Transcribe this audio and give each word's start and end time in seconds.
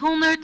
Nieuws 0.00 0.08
102.4. 0.08 0.40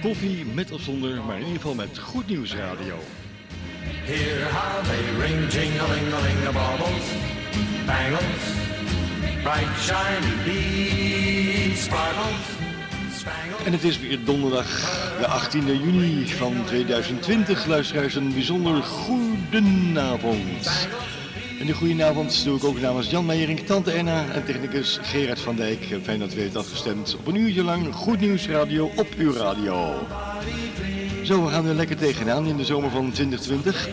Koffie 0.00 0.44
met 0.44 0.72
of 0.72 0.80
zonder, 0.80 1.24
maar 1.24 1.36
in 1.36 1.42
ieder 1.42 1.56
geval 1.56 1.74
met 1.74 1.98
Goed 1.98 2.26
Nieuws 2.26 2.54
Radio. 2.54 2.98
How 4.06 4.82
they 4.82 5.02
ring, 5.18 5.48
bangles, 7.86 8.44
bright 9.42 9.78
shiny 9.78 10.34
beads. 10.44 11.88
En 13.64 13.72
het 13.72 13.84
is 13.84 14.00
weer 14.00 14.18
donderdag, 14.24 14.66
de 15.18 15.26
18e 15.26 15.82
juni 15.82 16.26
van 16.26 16.64
2020. 16.66 17.66
Luisteraars, 17.66 18.14
een 18.14 18.32
bijzonder 18.32 18.82
goedenavond. 18.82 20.88
En 21.58 21.66
die 21.66 21.74
goedenavond 21.74 22.44
doe 22.44 22.56
ik 22.56 22.64
ook 22.64 22.80
namens 22.80 23.10
Jan 23.10 23.26
Meijering, 23.26 23.60
Tante 23.60 23.90
Erna 23.90 24.24
en 24.32 24.44
technicus 24.44 24.98
Gerard 25.02 25.40
van 25.40 25.56
Dijk. 25.56 25.98
Fijn 26.02 26.18
dat 26.18 26.34
u 26.34 26.40
heeft 26.40 26.56
afgestemd 26.56 27.16
op 27.18 27.26
een 27.26 27.36
uurtje 27.36 27.62
lang 27.62 27.94
Goed 27.94 28.20
Nieuws 28.20 28.48
Radio 28.48 28.90
op 28.96 29.08
uw 29.16 29.32
radio. 29.32 29.94
Zo, 31.22 31.44
we 31.44 31.50
gaan 31.50 31.66
er 31.66 31.74
lekker 31.74 31.96
tegenaan 31.96 32.46
in 32.46 32.56
de 32.56 32.64
zomer 32.64 32.90
van 32.90 33.10
2020. 33.12 33.88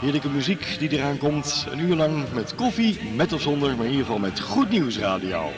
Heerlijke 0.00 0.28
muziek 0.28 0.76
die 0.78 0.88
eraan 0.90 1.18
komt. 1.18 1.66
Een 1.70 1.78
uur 1.78 1.96
lang 1.96 2.24
met 2.32 2.54
koffie, 2.54 2.98
met 3.14 3.32
of 3.32 3.40
zonder, 3.40 3.76
maar 3.76 3.84
in 3.84 3.90
ieder 3.90 4.06
geval 4.06 4.20
met 4.20 4.40
Goed 4.40 4.70
Nieuws 4.70 4.98
Radio. 4.98 5.50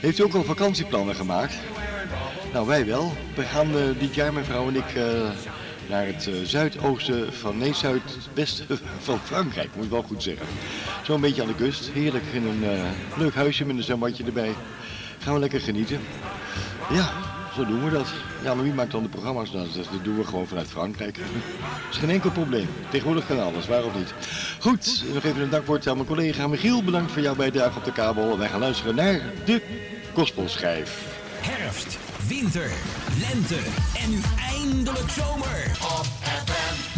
Heeft 0.00 0.18
u 0.18 0.22
ook 0.22 0.34
al 0.34 0.44
vakantieplannen 0.44 1.14
gemaakt? 1.14 1.54
Nou, 2.52 2.66
wij 2.66 2.86
wel. 2.86 3.12
We 3.34 3.42
gaan 3.42 3.76
eh, 3.76 3.82
dit 3.98 4.14
jaar, 4.14 4.32
mijn 4.32 4.44
vrouw 4.44 4.68
en 4.68 4.76
ik, 4.76 4.94
eh, 4.94 5.02
naar 5.88 6.06
het 6.06 6.26
eh, 6.26 6.34
zuidoosten 6.44 7.32
van, 7.32 7.58
nee, 7.58 7.74
zuidwesten 7.74 8.66
van 9.08 9.18
Frankrijk, 9.24 9.68
moet 9.74 9.84
ik 9.84 9.90
wel 9.90 10.02
goed 10.02 10.22
zeggen. 10.22 10.46
Zo'n 11.02 11.20
beetje 11.20 11.42
aan 11.42 11.48
de 11.48 11.54
kust. 11.54 11.90
Heerlijk 11.92 12.24
in 12.32 12.46
een 12.46 12.64
leuk 13.16 13.34
huisje 13.34 13.64
met 13.64 13.76
een 13.76 13.82
zwembadje 13.82 14.24
erbij. 14.24 14.54
Gaan 15.18 15.34
we 15.34 15.40
lekker 15.40 15.60
genieten. 15.60 16.00
Ja, 16.90 17.12
zo 17.56 17.66
doen 17.66 17.84
we 17.84 17.90
dat. 17.90 18.08
Ja, 18.42 18.54
maar 18.54 18.64
wie 18.64 18.72
maakt 18.72 18.90
dan 18.90 19.02
de 19.02 19.08
programma's? 19.08 19.52
Nou, 19.52 19.68
dat, 19.74 19.88
doen 20.02 20.16
we 20.16 20.24
gewoon 20.24 20.46
vanuit 20.46 20.68
Frankrijk. 20.68 21.16
Dat 21.16 21.26
is 21.90 21.96
geen 21.96 22.10
enkel 22.10 22.30
probleem. 22.30 22.68
Tegenwoordig 22.90 23.26
kan 23.26 23.42
alles, 23.42 23.66
waarom 23.66 23.92
niet? 23.96 24.14
Goed, 24.60 25.04
nog 25.14 25.24
even 25.24 25.42
een 25.42 25.50
dankwoord 25.50 25.88
aan 25.88 25.96
mijn 25.96 26.08
collega 26.08 26.46
Michiel. 26.46 26.82
Bedankt 26.82 27.12
voor 27.12 27.22
jouw 27.22 27.34
bijdrage 27.34 27.78
op 27.78 27.84
de 27.84 27.92
kabel. 27.92 28.38
Wij 28.38 28.48
gaan 28.48 28.60
luisteren 28.60 28.94
naar 28.94 29.20
de 29.44 29.62
Gospelschijf. 30.14 31.18
Herfst, 31.40 31.98
winter, 32.28 32.70
lente 33.18 33.58
en 34.02 34.10
nu 34.10 34.20
eindelijk 34.52 35.10
zomer. 35.10 35.76
Op 35.80 36.06
FM. 36.22 36.96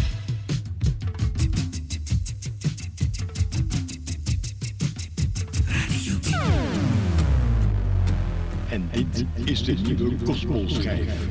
En 8.69 8.89
dit 8.91 9.25
is 9.43 9.63
de 9.63 9.73
nieuwe 9.73 10.15
Gospelschijf. 10.25 11.27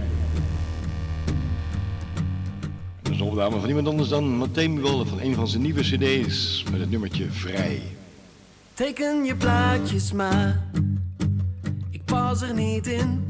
Dat 3.03 3.13
is 3.13 3.21
een 3.21 3.27
opname 3.27 3.57
van 3.57 3.65
niemand 3.67 3.89
anders 3.89 4.09
dan 4.09 4.49
Matthäus 4.49 4.71
Muelle 4.71 5.07
van 5.07 5.21
een 5.21 5.35
van 5.35 5.49
zijn 5.49 5.63
nieuwe 5.63 5.81
cd's 5.81 6.65
met 6.71 6.81
het 6.81 6.91
nummertje 6.91 7.31
Vrij. 7.31 7.83
Teken 8.75 9.25
je 9.25 9.37
plaatjes 9.37 10.13
maar, 10.13 10.63
ik 11.91 12.05
pas 12.05 12.43
er 12.43 12.55
niet 12.55 12.87
in. 12.87 13.27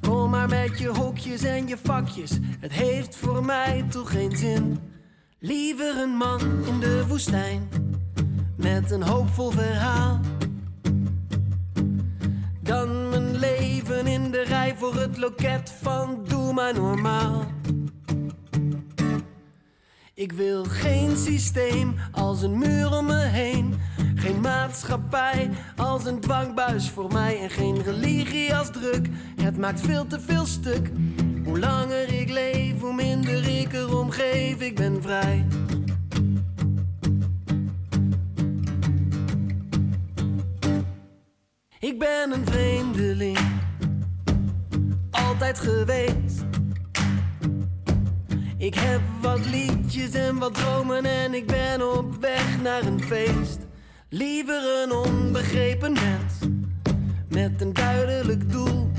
Kom 0.00 0.30
maar 0.30 0.48
met 0.48 0.78
je 0.78 0.88
hokjes 0.88 1.42
en 1.42 1.68
je 1.68 1.76
vakjes, 1.82 2.38
het 2.60 2.72
heeft 2.72 3.16
voor 3.16 3.44
mij 3.44 3.84
toch 3.90 4.10
geen 4.10 4.36
zin. 4.36 4.78
Liever 5.38 5.98
een 6.02 6.16
man 6.16 6.40
in 6.66 6.80
de 6.80 7.04
woestijn, 7.08 7.68
met 8.56 8.90
een 8.90 9.02
hoopvol 9.02 9.50
verhaal. 9.50 10.20
Dan 12.62 13.08
mijn 13.08 13.36
leven 13.36 14.06
in 14.06 14.30
de 14.30 14.42
rij 14.42 14.74
voor 14.78 14.94
het 14.94 15.18
loket 15.18 15.74
van 15.82 16.24
Doe 16.28 16.52
maar 16.52 16.74
normaal. 16.74 17.44
Ik 20.14 20.32
wil 20.32 20.64
geen 20.64 21.16
systeem 21.16 21.94
als 22.12 22.42
een 22.42 22.58
muur 22.58 22.96
om 22.96 23.06
me 23.06 23.18
heen. 23.18 23.74
Geen 24.14 24.40
maatschappij 24.40 25.50
als 25.76 26.04
een 26.04 26.20
dwangbuis 26.20 26.90
voor 26.90 27.12
mij. 27.12 27.40
En 27.40 27.50
geen 27.50 27.82
religie 27.82 28.54
als 28.54 28.70
druk. 28.70 29.08
Het 29.42 29.58
maakt 29.58 29.80
veel 29.80 30.06
te 30.06 30.20
veel 30.20 30.46
stuk. 30.46 30.90
Hoe 31.44 31.58
langer 31.58 32.12
ik 32.12 32.30
leef, 32.30 32.80
hoe 32.80 32.94
minder 32.94 33.48
ik 33.60 33.72
erom 33.72 34.10
geef. 34.10 34.60
Ik 34.60 34.76
ben 34.76 35.02
vrij. 35.02 35.46
Ben 42.02 42.32
een 42.32 42.46
vreemdeling. 42.46 43.38
Altijd 45.10 45.58
geweest. 45.58 46.44
Ik 48.56 48.74
heb 48.74 49.00
wat 49.20 49.46
liedjes 49.46 50.12
en 50.14 50.38
wat 50.38 50.54
dromen 50.54 51.04
en 51.04 51.34
ik 51.34 51.46
ben 51.46 51.96
op 51.96 52.20
weg 52.20 52.62
naar 52.62 52.82
een 52.82 53.02
feest. 53.02 53.58
Liever 54.08 54.82
een 54.82 54.92
onbegrepen 54.92 55.92
mens 55.92 56.32
met 57.28 57.60
een 57.60 57.72
duidelijk 57.72 58.50
doel. 58.50 58.90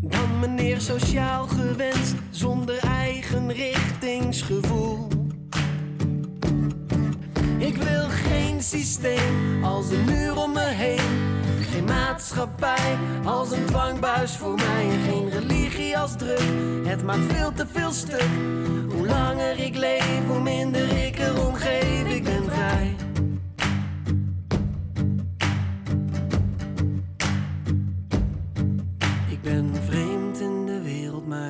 Dan 0.00 0.38
meneer 0.40 0.80
sociaal 0.80 1.46
gewenst 1.46 2.14
zonder 2.30 2.78
eigen 2.78 3.52
richtingsgevoel. 3.52 5.08
Ik 7.58 7.76
wil 7.76 8.08
geen 8.08 8.62
systeem 8.62 9.64
als 9.64 9.90
een 9.90 10.04
muur 10.04 10.36
om 10.36 10.52
me 10.52 10.64
heen. 10.64 11.40
Geen 11.60 11.84
maatschappij 11.84 12.98
als 13.24 13.50
een 13.50 13.64
dwangbuis 13.64 14.36
voor 14.36 14.54
mij. 14.54 14.88
En 14.90 15.00
geen 15.00 15.30
religie 15.30 15.98
als 15.98 16.16
druk. 16.16 16.42
Het 16.84 17.02
maakt 17.02 17.32
veel 17.32 17.52
te 17.52 17.66
veel 17.72 17.92
stuk. 17.92 18.28
Hoe 18.94 19.06
langer 19.06 19.58
ik 19.58 19.76
leef, 19.76 20.26
hoe 20.26 20.40
minder 20.40 20.96
ik 21.06 21.18
erom 21.18 21.54
geef. 21.54 22.04
Ik 22.14 22.24
ben 22.24 22.44
vrij. 22.44 23.07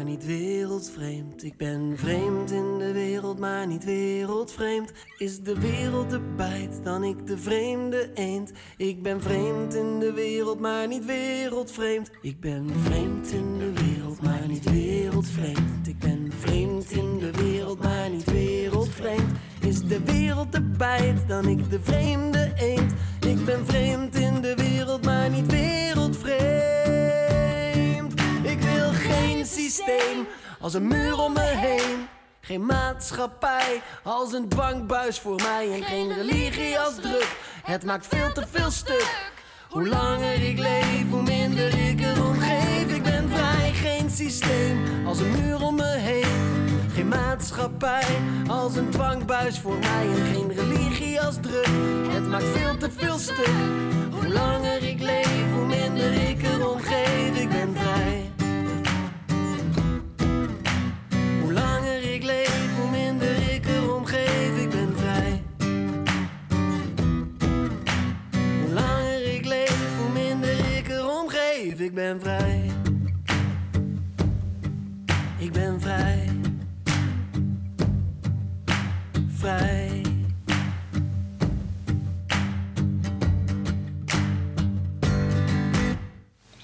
Niet 0.09 0.27
wereldvreemd. 0.27 1.45
Ik 1.45 1.57
ben 1.57 1.93
vreemd 1.97 2.51
in 2.51 2.79
de 2.79 2.93
wereld, 2.93 3.39
maar 3.39 3.67
niet 3.67 3.85
wereldvreemd. 3.85 4.93
Is 5.19 5.41
de 5.41 5.61
wereld 5.61 6.11
de 6.11 6.21
dan 6.83 7.05
ik 7.05 7.27
de 7.27 7.39
vreemde 7.39 8.11
eend. 8.15 8.53
Ik 8.77 9.03
ben 9.03 9.23
vreemd 9.23 9.75
in 9.75 9.99
de 9.99 10.13
wereld, 10.13 10.61
maar 10.61 10.89
niet 10.89 11.05
wereldvreemd. 11.05 12.11
Ik 12.23 12.41
ben 12.41 12.71
vreemd 12.83 13.33
in 13.33 13.59
de 13.59 13.73
wereld, 13.73 14.23
maar 14.23 14.49
niet 14.49 14.71
wereldvreemd. 14.71 15.87
Ik 15.87 15.99
ben 15.99 16.33
vreemd 16.39 16.91
in 16.91 17.19
de 17.19 17.31
wereld, 17.31 17.83
maar 17.83 18.11
niet 18.11 18.31
wereldvreemd. 18.31 19.39
Is 19.61 19.81
de 19.83 20.01
wereld 20.05 20.53
de 20.53 20.63
dan 21.27 21.47
ik 21.47 21.71
de 21.71 21.81
vreemde 21.83 22.53
eend. 22.57 22.93
Ik 23.27 23.45
ben 23.45 23.67
vreemd 23.67 24.15
in 24.15 24.41
de 24.41 24.55
wereld, 24.55 25.05
maar 25.05 25.31
niet 25.31 25.47
wereldvreemd. 25.47 25.98
Als 30.61 30.75
een 30.75 30.89
muur 30.89 31.19
om 31.19 31.33
me 31.33 31.41
heen. 31.41 32.09
Geen 32.41 32.67
maatschappij 32.67 33.83
als 34.03 34.33
een 34.33 34.49
dwangbuis 34.49 35.19
voor 35.21 35.35
mij. 35.35 35.73
En 35.73 35.83
geen 35.83 36.13
religie 36.13 36.79
als 36.79 36.95
druk, 36.95 37.37
het 37.63 37.85
maakt 37.85 38.07
veel 38.07 38.33
te 38.33 38.45
veel 38.51 38.71
stuk. 38.71 39.33
Hoe 39.69 39.89
langer 39.89 40.43
ik 40.43 40.59
leef, 40.59 41.11
hoe 41.11 41.23
minder 41.23 41.79
ik 41.79 42.01
erom 42.01 42.39
geef. 42.39 42.95
Ik 42.97 43.03
ben 43.03 43.31
vrij, 43.31 43.73
geen 43.73 44.11
systeem 44.11 45.07
als 45.07 45.19
een 45.19 45.31
muur 45.31 45.63
om 45.63 45.75
me 45.75 45.97
heen. 45.97 46.89
Geen 46.95 47.09
maatschappij 47.09 48.07
als 48.47 48.77
een 48.77 48.91
dwangbuis 48.91 49.59
voor 49.59 49.79
mij. 49.79 50.07
En 50.07 50.35
geen 50.35 50.53
religie 50.53 51.21
als 51.21 51.37
druk, 51.41 51.69
het 52.09 52.27
maakt 52.29 52.45
veel 52.45 52.77
te 52.77 52.91
veel 52.97 53.19
stuk. 53.19 53.55
Hoe 54.11 54.29
langer 54.29 54.83
ik 54.83 55.01
leef, 55.01 55.53
hoe 55.55 55.67
minder 55.67 56.13
ik 56.13 56.43
erom 56.43 56.81
geef. 56.81 57.37
Ik 57.37 57.49
ben 57.49 57.77
vrij. 57.77 58.38
Ik 71.89 71.95
ben 71.95 72.21
vrij. 72.21 72.71
Ik 75.39 75.53
ben 75.53 75.81
vrij. 75.81 76.29
Vrij. 79.35 80.03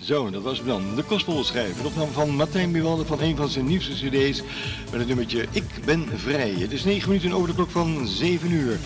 Zo, 0.01 0.31
dat 0.31 0.43
was 0.43 0.65
dan. 0.65 0.95
De 0.95 1.03
Gospelschrijver. 1.03 1.81
Een 1.81 1.87
opname 1.87 2.11
van 2.11 2.31
Martijn 2.31 2.73
Biwalde 2.73 3.05
van 3.05 3.21
een 3.21 3.37
van 3.37 3.49
zijn 3.49 3.67
nieuwste 3.67 3.93
cd's. 3.93 4.43
Met 4.91 4.99
het 4.99 5.07
nummertje 5.07 5.47
Ik 5.51 5.65
ben 5.85 6.09
vrij. 6.15 6.51
Het 6.51 6.73
is 6.73 6.85
9 6.85 7.09
minuten 7.09 7.33
over 7.33 7.49
de 7.49 7.55
klok 7.55 7.71
van 7.71 8.07
7 8.07 8.51
uur. 8.51 8.79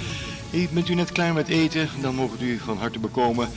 Bent 0.70 0.88
u 0.88 0.94
net 0.94 1.12
klaar 1.12 1.32
met 1.32 1.48
eten? 1.48 1.88
Dan 2.00 2.14
mogen 2.14 2.46
u 2.46 2.58
van 2.58 2.78
harte 2.78 2.98
bekomen. 2.98 3.48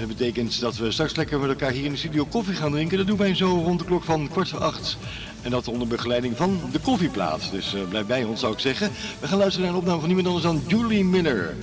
En 0.00 0.08
dat 0.08 0.16
betekent 0.16 0.60
dat 0.60 0.76
we 0.76 0.90
straks 0.90 1.16
lekker 1.16 1.40
met 1.40 1.48
elkaar 1.48 1.70
hier 1.70 1.84
in 1.84 1.90
de 1.90 1.96
studio 1.96 2.24
koffie 2.24 2.54
gaan 2.54 2.72
drinken. 2.72 2.98
Dat 2.98 3.06
doen 3.06 3.16
wij 3.16 3.34
zo 3.34 3.46
rond 3.46 3.78
de 3.78 3.84
klok 3.84 4.04
van 4.04 4.28
kwart 4.28 4.48
voor 4.48 4.60
acht. 4.60 4.96
En 5.42 5.50
dat 5.50 5.68
onder 5.68 5.88
begeleiding 5.88 6.36
van 6.36 6.60
de 6.72 6.78
koffieplaat. 6.78 7.48
Dus 7.52 7.74
eh, 7.74 7.80
blijf 7.88 8.06
bij 8.06 8.24
ons 8.24 8.40
zou 8.40 8.52
ik 8.52 8.58
zeggen. 8.58 8.90
We 9.20 9.26
gaan 9.26 9.38
luisteren 9.38 9.66
naar 9.66 9.74
een 9.74 9.80
opname 9.80 9.98
van 9.98 10.08
niemand 10.08 10.28
anders 10.28 10.44
dan 10.44 10.62
Julie 10.66 11.04
Miller. 11.04 11.54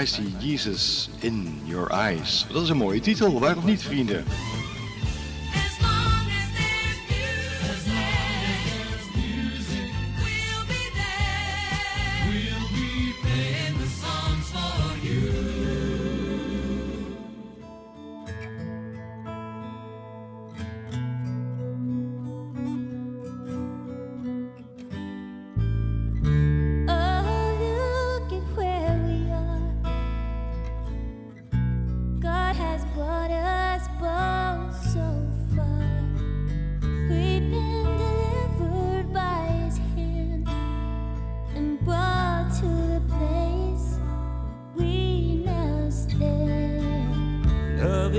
I 0.00 0.06
see 0.06 0.34
Jesus 0.38 1.08
in 1.18 1.60
your 1.64 1.90
eyes. 1.90 2.46
Dat 2.52 2.62
is 2.62 2.68
een 2.68 2.76
mooie 2.76 3.00
titel, 3.00 3.40
waar 3.40 3.56
of 3.56 3.64
niet 3.64 3.82
vrienden? 3.82 4.24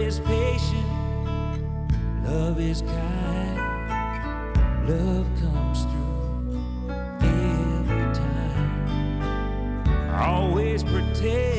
Is 0.03 0.19
patient, 0.19 0.85
love 2.25 2.59
is 2.59 2.81
kind, 2.81 3.57
love 4.89 5.25
comes 5.39 5.83
through 5.83 6.91
every 7.21 8.13
time. 8.13 9.21
Always 10.13 10.83
protects, 10.83 11.52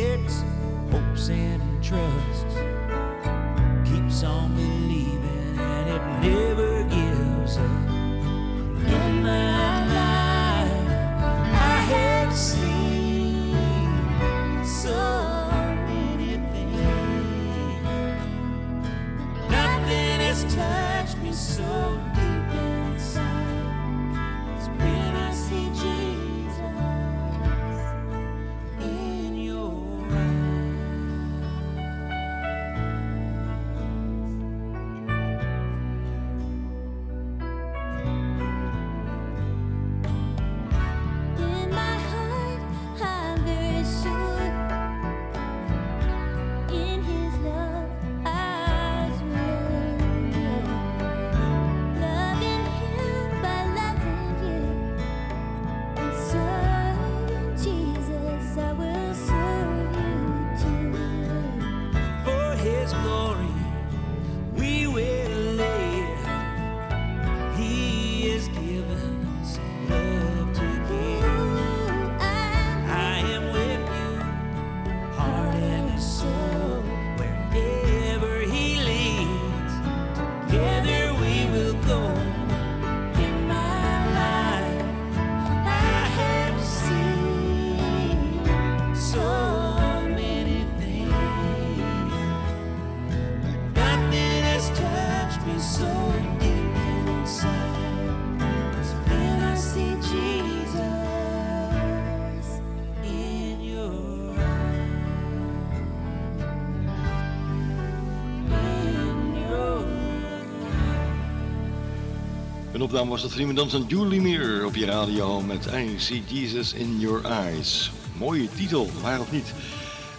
opname 112.84 113.10
was 113.10 113.22
dat 113.22 113.32
van 113.32 113.48
anders 113.48 113.72
dan 113.72 113.84
Julie 113.88 114.20
Meer 114.20 114.66
op 114.66 114.74
je 114.74 114.86
radio 114.86 115.40
met 115.40 115.66
I 115.74 115.94
See 115.96 116.22
Jesus 116.26 116.72
in 116.72 116.98
Your 116.98 117.24
Eyes. 117.24 117.90
Mooie 118.16 118.48
titel, 118.56 118.90
waar 119.02 119.20
of 119.20 119.32
niet? 119.32 119.54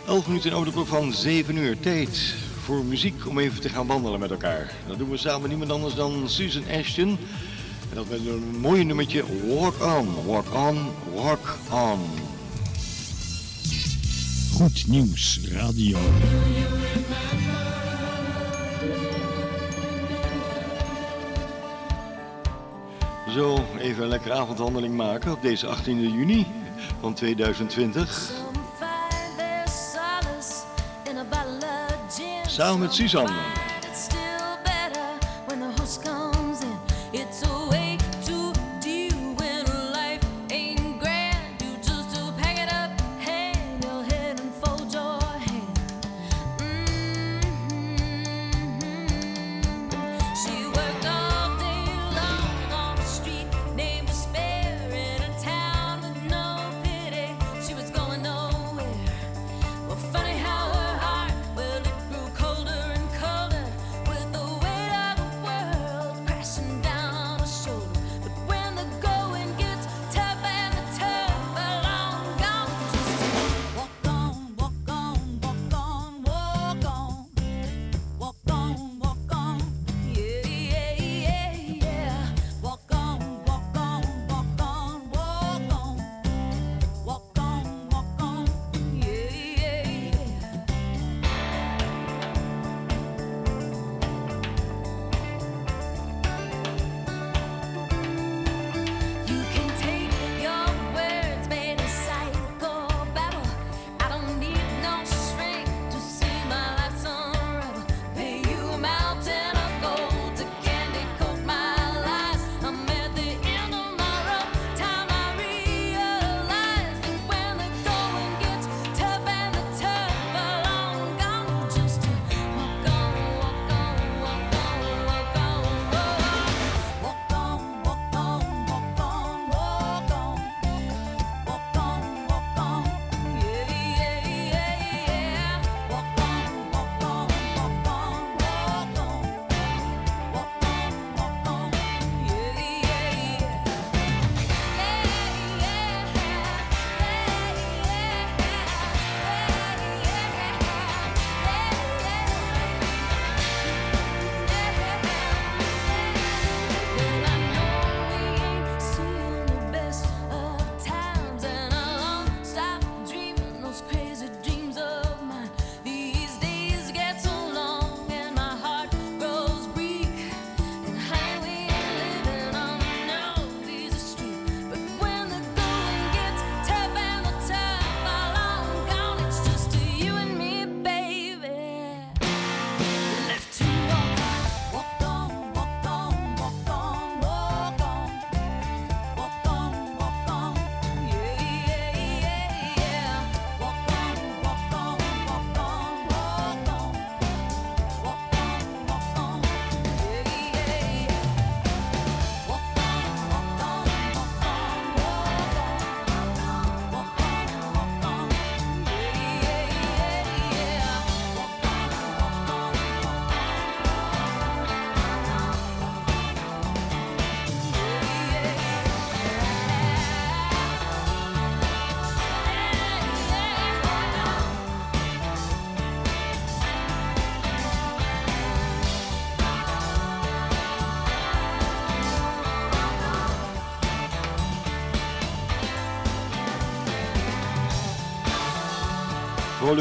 11 0.07 0.27
minuten 0.27 0.51
over 0.53 0.65
de 0.65 0.71
klok 0.71 0.87
van 0.87 1.13
7 1.13 1.55
uur. 1.55 1.79
Tijd 1.79 2.35
voor 2.63 2.85
muziek 2.85 3.27
om 3.27 3.39
even 3.39 3.61
te 3.61 3.69
gaan 3.69 3.87
wandelen 3.87 4.19
met 4.19 4.31
elkaar. 4.31 4.73
Dat 4.87 4.97
doen 4.97 5.09
we 5.09 5.17
samen 5.17 5.41
met 5.41 5.49
niemand 5.49 5.71
anders 5.71 5.95
dan 5.95 6.29
Susan 6.29 6.63
Ashton. 6.79 7.17
En 7.89 7.95
dat 7.95 8.09
met 8.09 8.19
een 8.19 8.59
mooie 8.59 8.83
nummertje 8.83 9.23
Walk 9.47 9.81
On, 9.81 10.25
Walk 10.25 10.53
On, 10.53 10.77
Walk 11.13 11.57
On. 11.71 11.99
Goed 14.51 14.87
nieuws 14.87 15.39
radio. 15.51 15.97
Zo, 23.35 23.65
even 23.79 24.03
een 24.03 24.09
lekkere 24.09 24.33
avondwandeling 24.33 24.95
maken 24.95 25.31
op 25.31 25.41
deze 25.41 25.67
18 25.67 26.11
juni 26.11 26.47
van 26.99 27.13
2020. 27.13 28.13
Some 28.13 28.65
find 28.77 29.37
their 29.37 29.67
solace 29.67 30.63
in 31.09 31.17
a 31.17 31.23
bottle 31.23 31.67
of 31.67 32.15
gin. 32.15 32.49
Samen 32.49 32.79
met 32.79 32.93
Suzanne. 32.93 33.54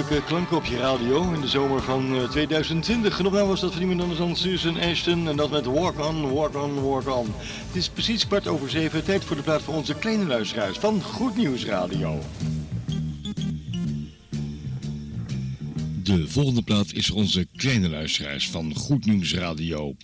Klanken 0.03 0.57
op 0.57 0.65
je 0.65 0.77
radio 0.77 1.33
in 1.33 1.41
de 1.41 1.49
zomer 1.49 1.83
van 1.83 2.17
eh, 2.17 2.29
2020. 2.29 3.19
En 3.19 3.27
opnieuw 3.27 3.47
was 3.47 3.61
dat 3.61 3.73
van 3.73 3.81
iemand 3.81 4.01
anders 4.01 4.19
dan 4.19 4.37
Susan 4.37 4.81
Ashton. 4.81 5.29
En 5.29 5.37
dat 5.37 5.51
met 5.51 5.65
Walk 5.65 5.99
On, 5.99 6.33
Walk 6.33 6.57
On, 6.57 6.83
Walk 6.83 7.09
On. 7.09 7.27
Het 7.67 7.77
is 7.77 7.89
precies 7.89 8.27
kwart 8.27 8.49
over 8.49 8.71
zeven. 8.71 9.05
Tijd 9.05 9.25
voor 9.25 9.37
de 9.37 9.43
plaat 9.43 9.63
van 9.63 9.75
onze 9.75 9.95
kleine 9.95 10.27
luisteraars 10.27 10.79
van 10.79 11.03
Goed 11.03 11.37
Nieuws 11.37 11.65
Radio. 11.65 12.19
De 16.03 16.29
volgende 16.29 16.63
plaat 16.63 16.93
is 16.93 17.11
onze 17.11 17.47
kleine 17.57 17.89
luisteraars 17.89 18.51
van 18.51 18.75
Goed 18.75 19.07
Nieuws 19.07 19.35
Radio. 19.35 19.95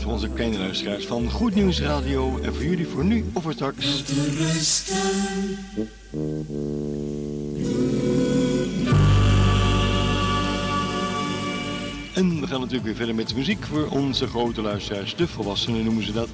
Van 0.00 0.12
onze 0.12 0.28
kleine 0.28 0.58
luisteraars 0.58 1.06
van 1.06 1.30
Goed 1.30 1.54
Nieuws 1.54 1.80
Radio. 1.80 2.38
En 2.42 2.54
voor 2.54 2.64
jullie 2.64 2.86
voor 2.86 3.04
nu 3.04 3.24
of 3.32 3.42
voor 3.42 3.52
straks. 3.52 4.02
En 12.14 12.40
we 12.40 12.46
gaan 12.46 12.60
natuurlijk 12.60 12.84
weer 12.84 12.94
verder 12.94 13.14
met 13.14 13.34
muziek 13.34 13.64
voor 13.64 13.88
onze 13.88 14.26
grote 14.26 14.62
luisteraars, 14.62 15.16
de 15.16 15.28
volwassenen 15.28 15.84
noemen 15.84 16.04
ze 16.04 16.12
dat. 16.12 16.28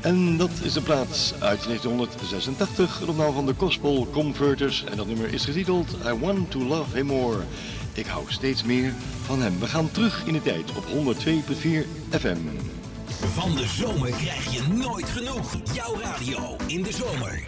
En 0.00 0.36
dat 0.36 0.50
is 0.62 0.72
de 0.72 0.82
plaats 0.82 1.32
uit 1.32 1.64
1986, 1.64 2.98
de 2.98 3.10
opname 3.10 3.32
van 3.32 3.46
de 3.46 3.54
Gospel 3.56 4.08
Converters. 4.12 4.84
En 4.84 4.96
dat 4.96 5.06
nummer 5.06 5.32
is 5.32 5.44
getiteld 5.44 5.96
I 6.06 6.18
Want 6.20 6.50
to 6.50 6.58
Love 6.58 6.96
Him 6.96 7.06
More. 7.06 7.38
Ik 7.94 8.06
hou 8.06 8.24
steeds 8.28 8.64
meer 8.64 8.92
van 9.22 9.42
hem. 9.42 9.58
We 9.58 9.66
gaan 9.66 9.90
terug 9.90 10.22
in 10.26 10.32
de 10.32 10.42
tijd 10.42 10.70
op 10.76 10.84
102.4 10.86 11.86
FM. 12.10 12.36
Van 13.36 13.54
de 13.54 13.66
zomer 13.66 14.10
krijg 14.10 14.52
je 14.52 14.62
nooit 14.72 15.08
genoeg. 15.08 15.54
Jouw 15.72 16.00
radio 16.00 16.56
in 16.66 16.82
de 16.82 16.92
zomer. 16.92 17.44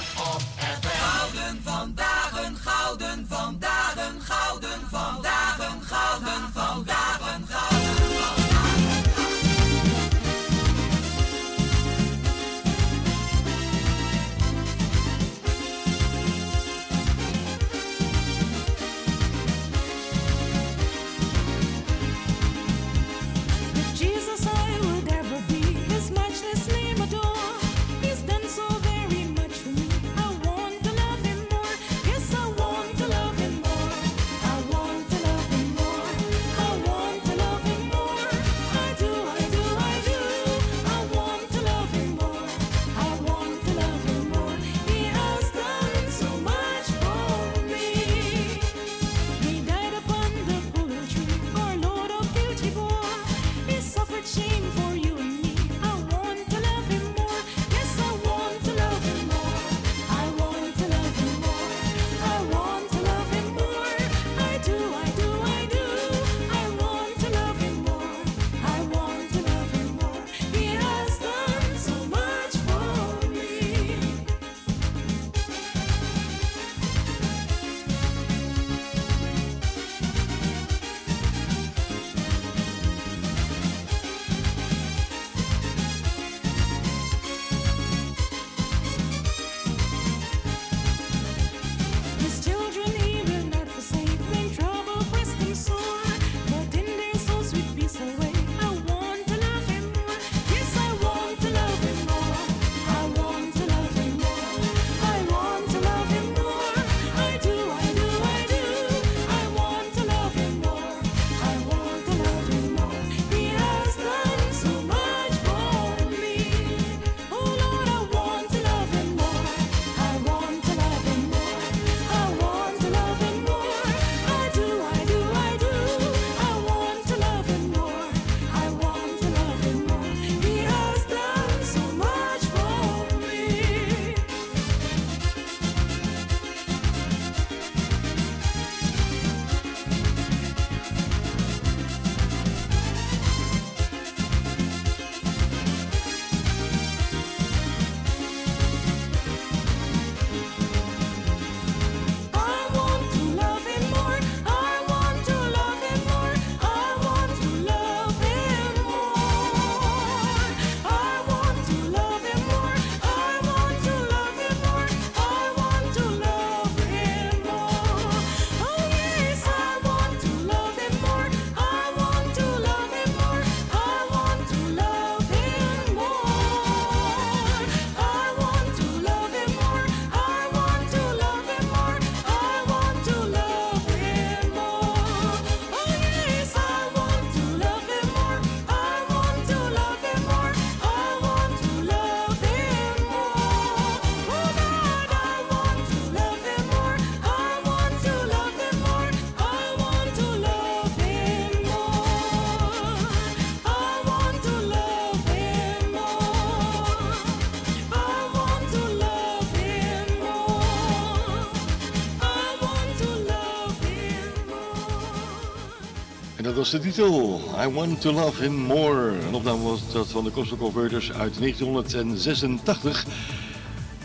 Was 216.58 216.70
de 216.70 216.78
titel. 216.78 217.40
I 217.64 217.68
Want 217.68 218.00
to 218.00 218.12
Love 218.12 218.42
Him 218.42 218.52
More. 218.52 219.12
Een 219.26 219.34
opname 219.34 219.62
was 219.62 219.80
dat 219.92 220.06
van 220.06 220.24
de 220.24 220.30
Coastal 220.30 220.56
Converters 220.58 221.12
uit 221.12 221.38
1986. 221.38 223.06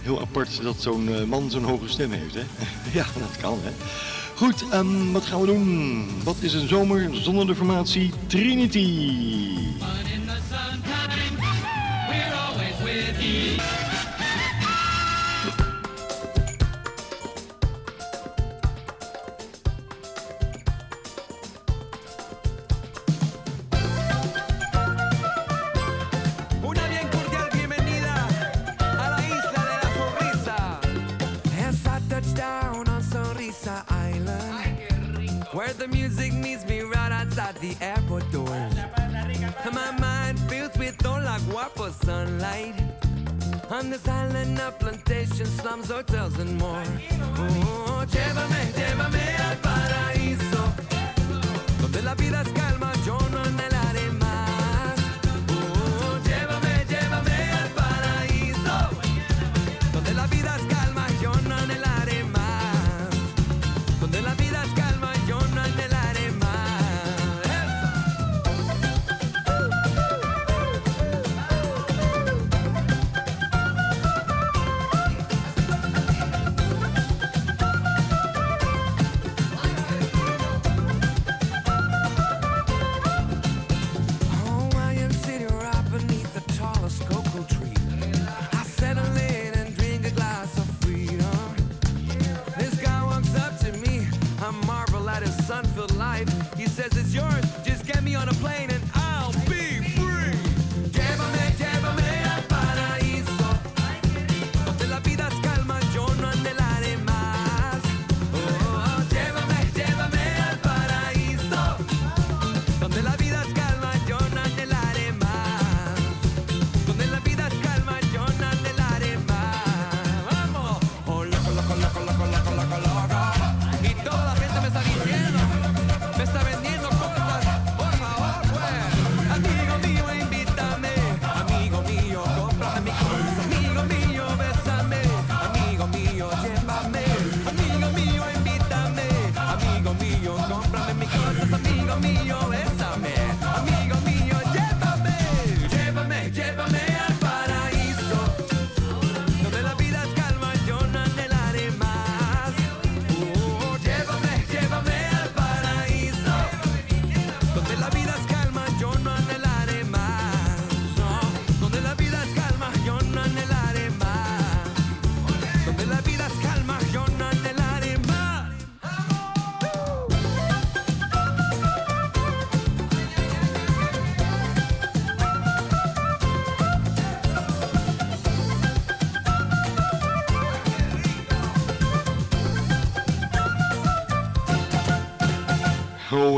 Heel 0.02 0.22
apart 0.22 0.62
dat 0.62 0.76
zo'n 0.80 1.10
eh, 1.16 1.24
man 1.24 1.52
zo'n 1.52 1.63
hoge 1.63 1.88
stem 1.88 2.12
heeft, 2.12 2.34
hè? 2.34 2.42
ja, 3.00 3.06
dat 3.20 3.38
kan, 3.42 3.60
hè? 3.63 3.72
Goed, 4.36 4.66
ehm, 4.70 5.12
wat 5.12 5.26
gaan 5.26 5.42
we 5.42 5.46
doen? 5.46 6.08
Wat 6.24 6.36
is 6.39 6.54
een 6.54 6.68
zomer 6.68 7.10
zonder 7.12 7.48
de 7.48 7.56
formatie 7.56 8.12
Trinity? 8.28 9.18
Waffle 41.84 42.06
sunlight. 42.06 42.76
On 43.69 43.89
this 43.89 44.08
island 44.08 44.60
of 44.60 44.78
plantation, 44.80 45.46
slums, 45.46 45.89
hotels, 45.89 46.38
and 46.39 46.58
more. 46.58 46.84
Oh, 47.38 48.06
llévame, 48.08 48.72
llévame 48.78 49.36
al 49.50 49.58
paraíso, 49.58 50.63
donde 51.82 52.02
la 52.04 52.15
vida 52.15 52.41
es 52.41 52.50
calma, 52.50 52.91
yo 53.06 53.17
no 53.32 53.33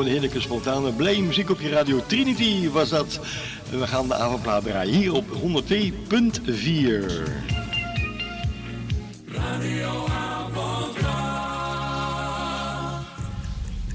heerlijke 0.06 0.42
spontane 0.42 0.92
blij 0.92 1.22
muziek 1.22 1.50
op 1.50 1.60
je 1.60 1.70
radio 1.70 2.04
Trinity 2.08 2.70
was 2.70 2.90
dat. 2.90 3.20
We 3.70 3.88
gaan 3.88 4.08
de 4.08 4.16
avondplaat 4.16 4.64
draaien 4.64 4.94
hier 4.94 5.14
op 5.14 5.26
102.4. 5.26 5.36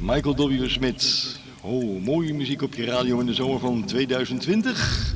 Michael 0.00 0.36
W. 0.36 0.68
Smit. 0.68 1.38
Oh, 1.60 2.04
mooie 2.04 2.34
muziek 2.34 2.62
op 2.62 2.74
je 2.74 2.84
radio 2.84 3.20
in 3.20 3.26
de 3.26 3.34
zomer 3.34 3.60
van 3.60 3.84
2020. 3.84 5.14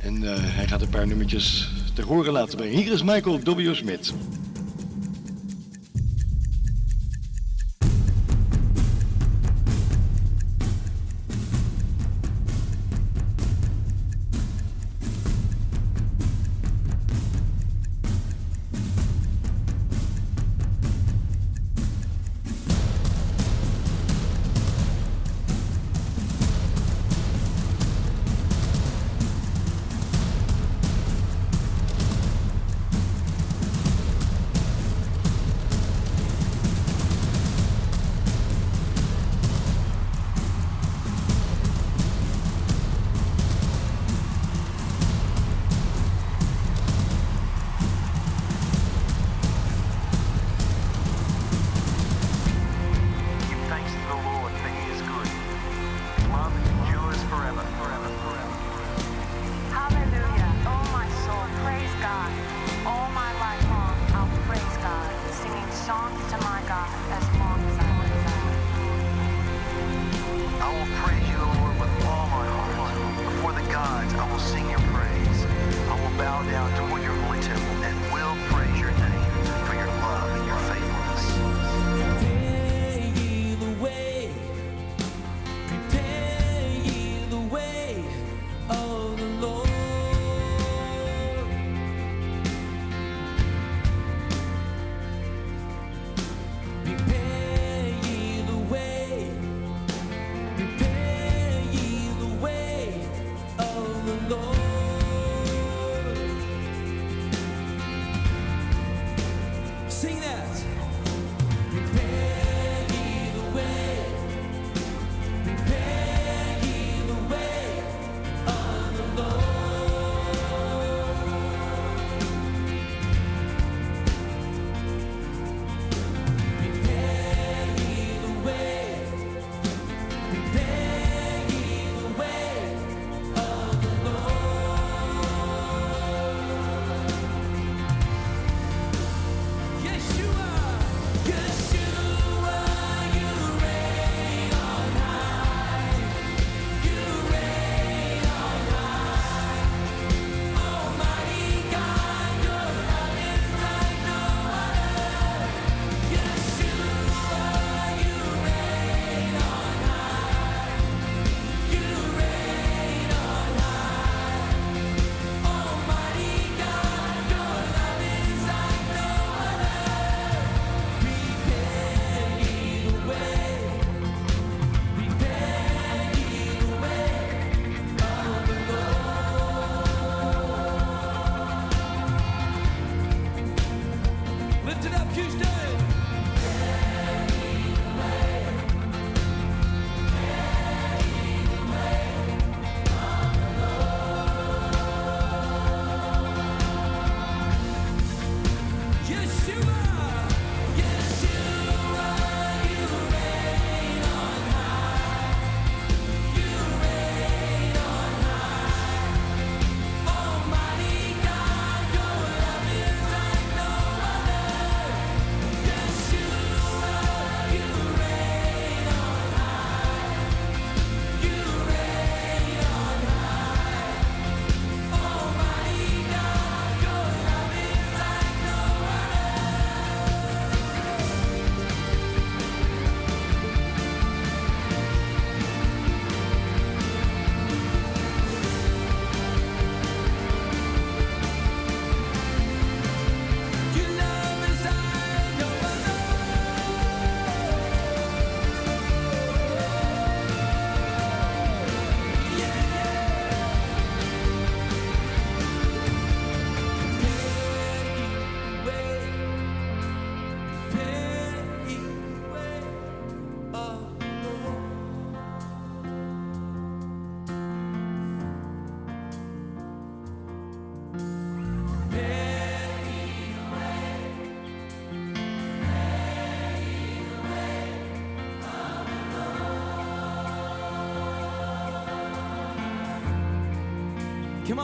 En 0.00 0.32
eh, 0.32 0.36
hij 0.38 0.66
gaat 0.66 0.82
een 0.82 0.88
paar 0.88 1.06
nummertjes 1.06 1.68
te 1.94 2.02
horen 2.02 2.32
laten 2.32 2.56
brengen. 2.56 2.76
Hier 2.76 2.92
is 2.92 3.02
Michael 3.02 3.40
W. 3.40 3.74
Smit. 3.74 4.12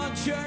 Come 0.06 0.34
on, 0.34 0.45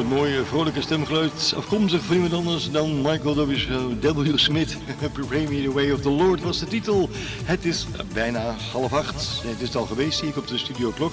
het 0.00 0.08
mooie, 0.08 0.44
vrolijke 0.44 0.80
stemgeluid. 0.80 1.52
Afkomstig 1.56 2.02
van 2.04 2.14
iemand 2.14 2.32
anders 2.32 2.70
dan 2.70 3.02
Michael 3.02 3.34
W. 3.34 3.52
W. 4.00 4.38
Smith. 4.38 4.76
Pray 5.28 5.46
me 5.46 5.62
the 5.62 5.72
way 5.72 5.90
of 5.90 6.00
the 6.00 6.10
Lord 6.10 6.40
was 6.40 6.58
de 6.58 6.66
titel. 6.66 7.08
Het 7.44 7.64
is 7.64 7.86
bijna 8.12 8.54
half 8.72 8.92
acht. 8.92 9.42
Het 9.42 9.60
is 9.60 9.66
het 9.66 9.76
al 9.76 9.86
geweest, 9.86 10.18
zie 10.18 10.28
ik 10.28 10.36
op 10.36 10.46
de 10.46 10.58
studioklok. 10.58 11.12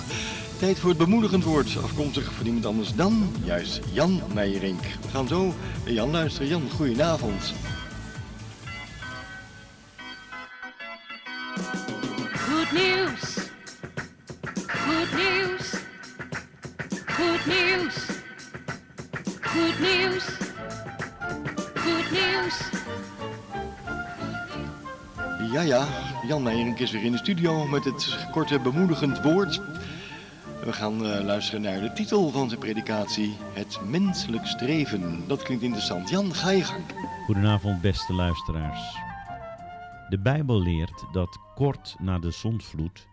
Tijd 0.60 0.80
voor 0.80 0.90
het 0.90 0.98
bemoedigend 0.98 1.44
woord. 1.44 1.78
Afkomstig 1.84 2.32
van 2.34 2.46
iemand 2.46 2.66
anders 2.66 2.94
dan 2.94 3.34
juist 3.44 3.80
Jan 3.92 4.22
Meijerink. 4.34 4.82
We 4.82 5.10
gaan 5.12 5.28
zo 5.28 5.54
Jan 5.86 6.12
luisteren. 6.12 6.48
Jan, 6.48 6.70
goedenavond. 6.76 7.54
Jan 26.28 26.44
Meijerink 26.44 26.80
is 26.80 26.92
weer 26.92 27.04
in 27.04 27.12
de 27.12 27.18
studio 27.18 27.68
met 27.68 27.84
het 27.84 28.28
korte 28.32 28.60
bemoedigend 28.60 29.22
woord. 29.22 29.62
We 30.64 30.74
gaan 30.74 31.06
eh, 31.06 31.24
luisteren 31.26 31.62
naar 31.62 31.82
de 31.82 31.94
titel 31.94 32.30
van 32.30 32.48
zijn 32.48 32.60
predikatie, 32.60 33.36
Het 33.54 33.80
menselijk 33.86 34.46
streven. 34.46 35.28
Dat 35.28 35.44
klinkt 35.44 35.64
interessant. 35.64 36.10
Jan, 36.10 36.34
ga 36.34 36.50
je 36.50 36.64
gang. 36.64 36.84
Goedenavond, 37.26 37.82
beste 37.82 38.14
luisteraars. 38.14 38.96
De 40.10 40.20
Bijbel 40.20 40.62
leert 40.62 41.06
dat 41.12 41.40
kort 41.56 41.96
na 42.00 42.20
de 42.20 42.32
zondvloed 42.32 43.08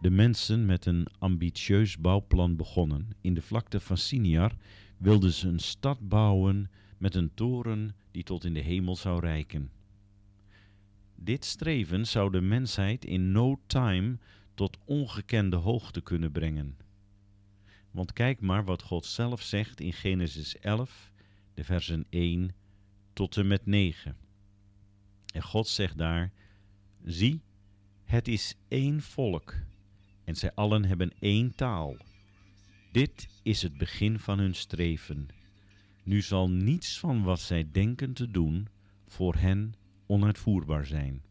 de 0.00 0.10
mensen 0.10 0.66
met 0.66 0.86
een 0.86 1.06
ambitieus 1.18 1.98
bouwplan 1.98 2.56
begonnen. 2.56 3.08
In 3.20 3.34
de 3.34 3.42
vlakte 3.42 3.80
van 3.80 3.96
Siniar 3.96 4.52
wilden 4.96 5.32
ze 5.32 5.48
een 5.48 5.60
stad 5.60 6.08
bouwen 6.08 6.70
met 6.98 7.14
een 7.14 7.30
toren 7.34 7.94
die 8.10 8.22
tot 8.22 8.44
in 8.44 8.54
de 8.54 8.60
hemel 8.60 8.96
zou 8.96 9.20
reiken. 9.20 9.70
Dit 11.16 11.44
streven 11.44 12.06
zou 12.06 12.30
de 12.30 12.40
mensheid 12.40 13.04
in 13.04 13.32
no 13.32 13.60
time 13.66 14.18
tot 14.54 14.78
ongekende 14.84 15.56
hoogte 15.56 16.00
kunnen 16.00 16.32
brengen. 16.32 16.76
Want 17.90 18.12
kijk 18.12 18.40
maar 18.40 18.64
wat 18.64 18.82
God 18.82 19.04
zelf 19.04 19.42
zegt 19.42 19.80
in 19.80 19.92
Genesis 19.92 20.58
11, 20.58 21.10
de 21.54 21.64
versen 21.64 22.06
1 22.10 22.54
tot 23.12 23.36
en 23.36 23.46
met 23.46 23.66
9. 23.66 24.16
En 25.32 25.42
God 25.42 25.68
zegt 25.68 25.98
daar: 25.98 26.32
Zie, 27.04 27.40
het 28.04 28.28
is 28.28 28.54
één 28.68 29.02
volk, 29.02 29.54
en 30.24 30.36
zij 30.36 30.54
allen 30.54 30.84
hebben 30.84 31.12
één 31.18 31.54
taal. 31.54 31.96
Dit 32.92 33.28
is 33.42 33.62
het 33.62 33.78
begin 33.78 34.18
van 34.18 34.38
hun 34.38 34.54
streven. 34.54 35.28
Nu 36.02 36.22
zal 36.22 36.50
niets 36.50 36.98
van 36.98 37.22
wat 37.22 37.40
zij 37.40 37.68
denken 37.72 38.12
te 38.12 38.30
doen 38.30 38.68
voor 39.06 39.34
hen 39.34 39.74
onuitvoerbaar 40.06 40.86
zijn. 40.86 41.22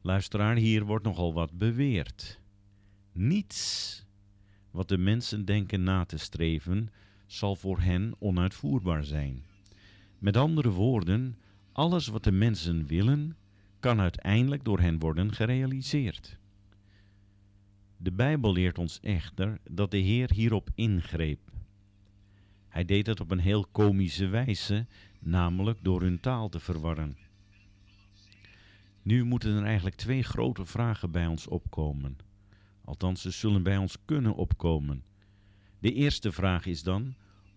Luisteraar, 0.00 0.56
hier 0.56 0.84
wordt 0.84 1.04
nogal 1.04 1.34
wat 1.34 1.52
beweerd. 1.58 2.40
Niets 3.12 4.02
wat 4.70 4.88
de 4.88 4.98
mensen 4.98 5.44
denken 5.44 5.82
na 5.82 6.04
te 6.04 6.18
streven, 6.18 6.90
zal 7.26 7.56
voor 7.56 7.80
hen 7.80 8.14
onuitvoerbaar 8.18 9.04
zijn. 9.04 9.44
Met 10.18 10.36
andere 10.36 10.70
woorden, 10.70 11.38
alles 11.72 12.06
wat 12.06 12.24
de 12.24 12.32
mensen 12.32 12.86
willen, 12.86 13.36
kan 13.80 14.00
uiteindelijk 14.00 14.64
door 14.64 14.80
hen 14.80 14.98
worden 14.98 15.32
gerealiseerd. 15.32 16.38
De 17.96 18.12
Bijbel 18.12 18.52
leert 18.52 18.78
ons 18.78 19.00
echter 19.00 19.60
dat 19.70 19.90
de 19.90 19.96
Heer 19.96 20.30
hierop 20.32 20.70
ingreep. 20.74 21.50
Hij 22.68 22.84
deed 22.84 23.06
het 23.06 23.20
op 23.20 23.30
een 23.30 23.38
heel 23.38 23.66
komische 23.72 24.26
wijze, 24.26 24.86
namelijk 25.26 25.78
door 25.82 26.00
hun 26.00 26.20
taal 26.20 26.48
te 26.48 26.60
verwarren. 26.60 27.16
Nu 29.02 29.24
moeten 29.24 29.56
er 29.56 29.64
eigenlijk 29.64 29.96
twee 29.96 30.22
grote 30.22 30.66
vragen 30.66 31.10
bij 31.10 31.26
ons 31.26 31.46
opkomen. 31.46 32.16
Althans, 32.84 33.22
ze 33.22 33.30
zullen 33.30 33.62
bij 33.62 33.76
ons 33.76 33.96
kunnen 34.04 34.34
opkomen. 34.34 35.04
De 35.78 35.92
eerste 35.92 36.32
vraag 36.32 36.66
is 36.66 36.82
dan: 36.82 37.14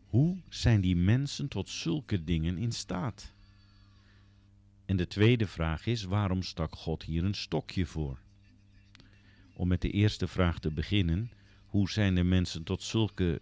hoe 0.08 0.38
zijn 0.50 0.82
die 0.82 0.96
mensen 0.96 1.48
tot 1.48 1.70
zulke 1.70 2.24
dingen 2.24 2.58
in 2.58 2.72
staat? 2.72 3.34
En 4.86 4.98
de 4.98 5.08
tweede 5.08 5.48
vraag 5.48 5.86
is: 5.86 6.04
waarom 6.04 6.42
stak 6.44 6.76
God 6.76 7.04
hier 7.04 7.24
een 7.24 7.34
stokje 7.34 7.86
voor? 7.86 8.20
Om 9.54 9.68
met 9.68 9.82
de 9.82 9.92
eerste 9.92 10.28
vraag 10.28 10.60
te 10.60 10.72
beginnen: 10.72 11.32
hoe 11.66 11.90
zijn 11.90 12.16
de 12.16 12.24
mensen 12.24 12.64
tot 12.64 12.84
zulke 12.84 13.42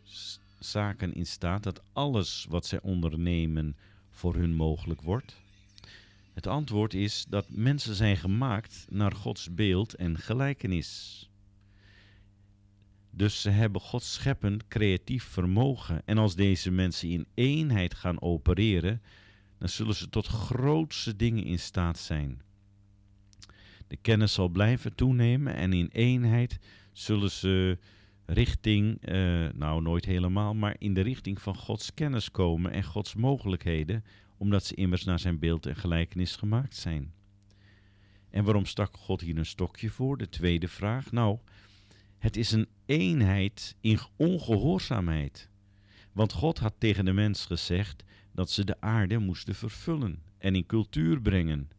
zaken 0.60 1.14
in 1.14 1.26
staat 1.26 1.64
dat 1.64 1.84
alles 1.94 2.46
wat 2.50 2.66
zij 2.66 2.82
ondernemen 2.82 3.76
voor 4.15 4.36
hun 4.36 4.54
mogelijk 4.54 5.01
wordt? 5.01 5.41
Het 6.34 6.47
antwoord 6.47 6.93
is 6.93 7.25
dat 7.30 7.45
mensen 7.49 7.95
zijn 7.95 8.17
gemaakt 8.17 8.86
naar 8.89 9.12
Gods 9.12 9.54
beeld 9.54 9.93
en 9.93 10.17
gelijkenis. 10.17 11.30
Dus 13.10 13.41
ze 13.41 13.49
hebben 13.49 13.82
Gods 13.82 14.13
scheppend 14.13 14.67
creatief 14.67 15.23
vermogen. 15.23 16.01
En 16.06 16.17
als 16.17 16.36
deze 16.36 16.71
mensen 16.71 17.10
in 17.10 17.25
eenheid 17.34 17.93
gaan 17.93 18.21
opereren, 18.21 19.01
dan 19.58 19.69
zullen 19.69 19.95
ze 19.95 20.10
tot 20.10 20.28
grootste 20.28 21.15
dingen 21.15 21.43
in 21.43 21.60
staat 21.60 21.97
zijn. 21.97 22.41
De 23.88 23.97
kennis 23.97 24.34
zal 24.34 24.49
blijven 24.49 24.95
toenemen 24.95 25.56
en 25.56 25.73
in 25.73 25.89
eenheid 25.91 26.60
zullen 26.91 27.32
ze 27.32 27.78
richting, 28.26 29.02
eh, 29.02 29.48
nou 29.54 29.82
nooit 29.82 30.06
helemaal, 30.06 30.54
maar 30.54 30.76
in 30.80 30.94
de 30.94 31.02
richting 31.02 31.42
van 31.42 31.56
Gods 31.56 31.94
kennis 31.94 32.32
komen 32.32 32.72
en 32.72 32.84
Gods 32.84 33.16
mogelijkheden, 33.16 34.04
omdat 34.38 34.66
ze 34.66 34.76
immers 34.76 35.04
naar 35.04 35.20
zijn 35.20 35.40
beeld 35.40 35.66
en 35.66 35.76
gelijkenis 35.76 36.36
gemaakt 36.36 36.76
zijn. 36.76 37.14
En 38.30 38.44
waarom 38.44 38.66
stak 38.66 38.98
God 38.98 39.22
hier 39.22 39.38
een 39.38 39.46
stokje 39.46 39.90
voor? 39.90 40.18
De 40.18 40.30
tweede 40.30 40.68
vraag. 40.68 41.12
Nou, 41.12 41.38
het 42.18 42.38
is 42.38 42.52
een 42.52 42.68
eenheid 42.86 43.76
in 43.82 44.00
ongehoorzaamheid. 44.16 45.50
Want 46.12 46.34
God 46.34 46.60
had 46.60 46.74
tegen 46.78 47.06
de 47.06 47.14
mens 47.14 47.46
gezegd 47.46 48.04
dat 48.32 48.52
ze 48.52 48.66
de 48.66 48.82
aarde 48.82 49.18
moesten 49.18 49.56
vervullen 49.56 50.24
en 50.38 50.56
in 50.56 50.66
cultuur 50.66 51.22
brengen. 51.22 51.70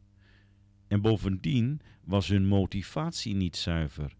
En 0.88 1.00
bovendien 1.00 1.80
was 2.04 2.28
hun 2.28 2.46
motivatie 2.46 3.34
niet 3.34 3.56
zuiver. 3.56 4.16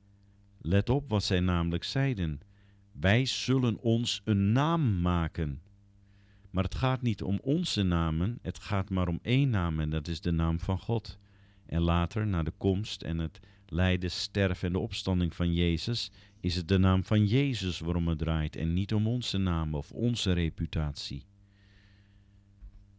Let 0.66 0.90
op 0.90 1.09
wat 1.09 1.24
zij 1.24 1.40
namelijk 1.40 1.85
zeiden: 1.85 2.40
Wij 2.92 3.24
zullen 3.24 3.81
ons 3.81 4.20
een 4.24 4.52
naam 4.52 5.00
maken. 5.00 5.62
Maar 6.50 6.64
het 6.64 6.74
gaat 6.74 7.02
niet 7.02 7.22
om 7.22 7.38
onze 7.42 7.83
namen, 7.83 8.38
het 8.42 8.59
gaat 8.59 8.90
maar 8.90 9.09
om 9.09 9.18
één 9.22 9.50
naam 9.50 9.81
en 9.81 9.90
dat 9.90 10.09
is 10.09 10.20
de 10.20 10.31
naam 10.31 10.61
van 10.61 10.79
God. 10.79 11.18
En 11.66 11.81
later, 11.81 12.26
na 12.26 12.42
de 12.42 12.52
komst 12.57 13.02
en 13.02 13.18
het 13.18 13.40
lijden, 13.66 14.11
sterven 14.11 14.66
en 14.66 14.72
de 14.72 14.79
opstanding 14.79 15.35
van 15.35 15.55
Jezus, 15.55 16.11
is 16.40 16.57
het 16.57 16.68
de 16.68 16.79
naam 16.79 17.05
van 17.05 17.26
Jezus 17.26 17.81
waarom 17.81 18.09
het 18.09 18.18
draait 18.18 18.57
en 18.57 18.72
niet 18.72 18.94
om 18.94 19.07
onze 19.07 19.38
naam 19.38 19.74
of 19.74 19.92
onze 19.92 20.33
reputatie. 20.33 21.24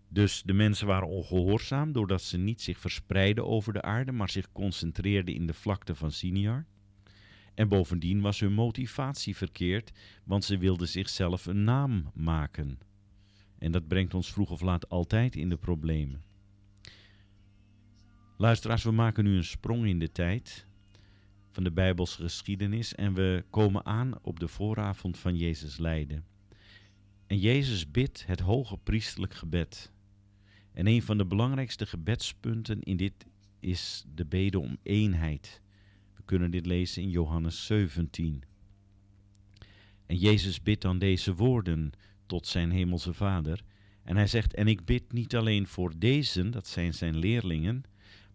Dus 0.08 0.42
de 0.46 0.54
mensen 0.54 0.88
waren 0.88 1.08
ongehoorzaam 1.08 1.92
doordat 1.92 2.22
ze 2.22 2.38
niet 2.38 2.62
zich 2.62 2.80
verspreidden 2.80 3.48
over 3.48 3.74
de 3.74 3.82
aarde, 3.82 4.12
maar 4.12 4.30
zich 4.30 4.52
concentreerden 4.52 5.36
in 5.36 5.48
de 5.48 5.54
vlakte 5.54 5.96
van 5.96 6.12
Siniar. 6.12 6.66
En 7.58 7.68
bovendien 7.68 8.22
was 8.22 8.40
hun 8.40 8.54
motivatie 8.54 9.36
verkeerd, 9.36 9.92
want 10.24 10.46
ze 10.46 10.58
wilden 10.58 10.88
zichzelf 10.88 11.46
een 11.46 11.64
naam 11.64 12.12
maken. 12.14 12.80
En 13.60 13.72
dat 13.72 13.88
brengt 13.88 14.14
ons 14.14 14.32
vroeg 14.32 14.50
of 14.50 14.62
laat 14.62 14.90
altijd 14.90 15.36
in 15.36 15.50
de 15.50 15.58
problemen. 15.58 16.24
Luisteraars, 18.38 18.84
we 18.84 18.92
maken 18.92 19.24
nu 19.24 19.36
een 19.36 19.44
sprong 19.44 19.86
in 19.86 20.00
de 20.00 20.12
tijd 20.12 20.68
van 21.52 21.64
de 21.64 21.72
Bijbelse 21.72 22.22
geschiedenis 22.22 22.96
en 22.96 23.14
we 23.14 23.46
komen 23.50 23.86
aan 23.86 24.14
op 24.22 24.40
de 24.40 24.48
vooravond 24.48 25.18
van 25.18 25.38
Jezus 25.38 25.78
lijden. 25.78 26.26
En 27.28 27.40
Jezus 27.40 27.92
bidt 27.92 28.26
het 28.26 28.40
hoge 28.40 28.78
priestelijk 28.78 29.34
gebed. 29.34 29.92
En 30.74 30.88
een 30.88 31.02
van 31.02 31.18
de 31.18 31.26
belangrijkste 31.26 31.86
gebedspunten 31.86 32.82
in 32.82 32.98
dit 32.98 33.26
is 33.60 34.06
de 34.16 34.26
bede 34.26 34.60
om 34.60 34.78
eenheid. 34.84 35.62
Kunnen 36.28 36.52
dit 36.52 36.66
lezen 36.66 37.02
in 37.02 37.10
Johannes 37.10 37.66
17. 37.66 38.44
En 40.06 40.18
Jezus 40.18 40.62
bidt 40.62 40.82
dan 40.82 41.00
deze 41.00 41.36
woorden 41.36 41.92
tot 42.26 42.48
zijn 42.48 42.72
hemelse 42.72 43.14
Vader. 43.14 43.64
En 44.04 44.16
hij 44.16 44.28
zegt, 44.28 44.54
en 44.54 44.68
ik 44.68 44.86
bid 44.86 45.12
niet 45.12 45.36
alleen 45.36 45.68
voor 45.68 45.94
deze, 45.98 46.50
dat 46.50 46.68
zijn 46.68 46.94
zijn 46.94 47.18
leerlingen, 47.18 47.84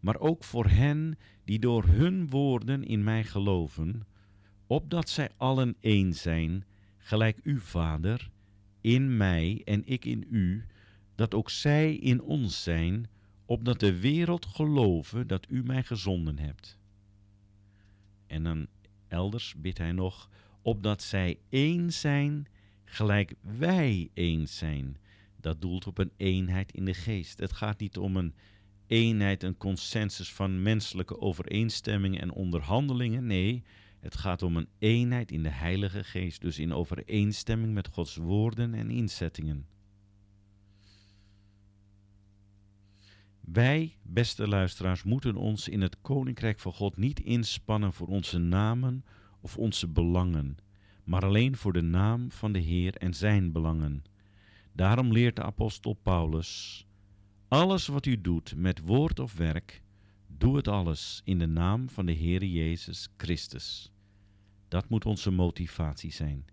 maar 0.01 0.19
ook 0.19 0.45
voor 0.45 0.67
hen 0.67 1.19
die 1.45 1.59
door 1.59 1.85
hun 1.85 2.29
woorden 2.31 2.85
in 2.85 3.05
mij 3.05 3.25
geloven, 3.25 4.07
opdat 4.67 5.09
zij 5.09 5.31
allen 5.37 5.77
één 5.81 6.15
zijn, 6.15 6.65
gelijk 6.99 7.39
u, 7.43 7.61
Vader, 7.61 8.31
in 8.81 9.17
mij 9.17 9.63
en 9.65 9.83
ik 9.85 10.05
in 10.05 10.27
u, 10.31 10.65
dat 11.15 11.35
ook 11.35 11.51
zij 11.51 11.95
in 11.95 12.23
ons 12.23 12.63
zijn, 12.63 13.07
opdat 13.47 13.81
de 13.81 14.01
wereld 14.01 14.47
geloven 14.47 15.27
dat 15.27 15.47
u 15.49 15.63
mij 15.63 15.83
gezonden 15.83 16.39
hebt. 16.39 16.81
En 18.33 18.43
dan 18.43 18.67
elders 19.09 19.55
bidt 19.57 19.79
hij 19.79 19.93
nog, 19.93 20.29
opdat 20.63 21.03
zij 21.03 21.39
één 21.49 21.93
zijn, 21.93 22.47
gelijk 22.85 23.35
wij 23.41 24.11
één 24.15 24.49
zijn. 24.49 24.97
Dat 25.41 25.61
doelt 25.61 25.87
op 25.87 25.99
een 25.99 26.13
eenheid 26.17 26.73
in 26.73 26.85
de 26.85 26.95
geest. 26.95 27.39
Het 27.39 27.53
gaat 27.53 27.81
niet 27.81 27.97
om 27.97 28.17
een 28.17 28.35
eenheid, 28.87 29.43
een 29.43 29.57
consensus 29.57 30.33
van 30.33 30.63
menselijke 30.63 31.21
overeenstemmingen 31.21 32.21
en 32.21 32.33
onderhandelingen. 32.33 33.27
Nee, 33.27 33.63
het 34.01 34.17
gaat 34.17 34.43
om 34.43 34.57
een 34.57 34.69
eenheid 34.79 35.33
in 35.33 35.43
de 35.43 35.49
Heilige 35.49 36.05
Geest, 36.05 36.41
dus 36.41 36.59
in 36.59 36.73
overeenstemming 36.73 37.73
met 37.73 37.89
Gods 37.89 38.17
woorden 38.17 38.75
en 38.75 38.91
inzettingen. 38.91 39.67
Wij, 43.43 43.97
beste 44.03 44.49
luisteraars, 44.49 45.03
moeten 45.03 45.37
ons 45.37 45.69
in 45.69 45.81
het 45.81 46.01
Koninkrijk 46.01 46.61
van 46.61 46.73
God 46.73 46.97
niet 46.97 47.21
inspannen 47.21 47.93
voor 47.93 48.07
onze 48.07 48.39
namen 48.39 49.05
of 49.41 49.59
onze 49.59 49.89
belangen, 49.89 50.57
maar 51.05 51.25
alleen 51.25 51.57
voor 51.57 51.73
de 51.73 51.83
naam 51.83 52.31
van 52.31 52.53
de 52.53 52.59
Heer 52.59 52.97
en 52.97 53.15
zijn 53.15 53.53
belangen. 53.53 54.05
Daarom 54.73 55.13
leert 55.13 55.37
de 55.37 55.43
apostel 55.43 55.93
Paulus: 55.93 56.87
Alles 57.49 57.87
wat 57.87 58.07
u 58.07 58.21
doet 58.21 58.55
met 58.57 58.81
woord 58.81 59.19
of 59.19 59.35
werk, 59.35 59.83
doe 60.27 60.57
het 60.57 60.69
alles 60.69 61.21
in 61.25 61.39
de 61.39 61.47
naam 61.47 61.89
van 61.89 62.07
de 62.07 62.13
Heer 62.13 62.45
Jezus 62.45 63.09
Christus. 63.17 63.93
Dat 64.69 64.89
moet 64.89 65.07
onze 65.07 65.31
motivatie 65.31 66.13
zijn. 66.13 66.45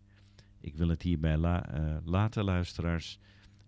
Ik 0.61 0.75
wil 0.75 0.87
het 0.87 1.01
hierbij 1.01 1.37
uh, 1.37 1.97
laten, 2.03 2.43
luisteraars. 2.43 3.19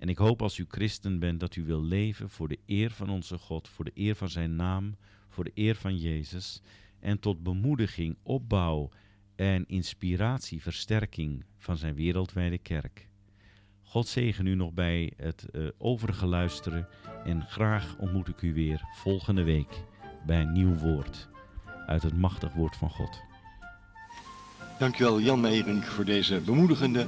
En 0.02 0.10
ik 0.10 0.18
hoop 0.18 0.42
als 0.42 0.58
u 0.58 0.66
christen 0.68 1.20
bent 1.20 1.40
dat 1.40 1.56
u 1.56 1.64
wil 1.64 1.84
leven 1.84 2.30
voor 2.30 2.48
de 2.48 2.60
eer 2.66 2.92
van 2.92 3.10
onze 3.10 3.38
God, 3.38 3.68
voor 3.68 3.86
de 3.86 3.92
eer 3.94 4.16
van 4.16 4.30
zijn 4.30 4.56
naam, 4.56 4.96
voor 5.30 5.44
de 5.44 5.52
eer 5.54 5.76
van 5.76 5.98
Jezus. 5.98 6.62
En 7.00 7.20
tot 7.20 7.44
bemoediging, 7.44 8.18
opbouw 8.24 8.90
en 9.36 9.68
inspiratie, 9.68 10.62
versterking 10.62 11.44
van 11.58 11.78
zijn 11.78 11.96
wereldwijde 11.96 12.58
kerk. 12.58 13.08
God 13.82 14.08
zegen 14.08 14.46
u 14.46 14.56
nog 14.56 14.74
bij 14.74 15.14
het 15.18 15.46
uh, 15.52 15.68
overige 15.78 16.26
luisteren 16.26 16.88
en 17.24 17.46
graag 17.48 17.98
ontmoet 17.98 18.28
ik 18.28 18.42
u 18.42 18.54
weer 18.54 18.82
volgende 18.96 19.44
week 19.44 19.84
bij 20.26 20.42
een 20.42 20.52
nieuw 20.52 20.76
woord 20.76 21.30
uit 21.86 22.04
het 22.04 22.18
machtig 22.18 22.54
woord 22.54 22.76
van 22.76 22.90
God. 22.90 23.22
Dankjewel 24.80 25.20
Jan 25.20 25.42
Meijering 25.42 25.86
voor 25.86 26.06
deze 26.06 26.40
bemoedigende 26.40 27.08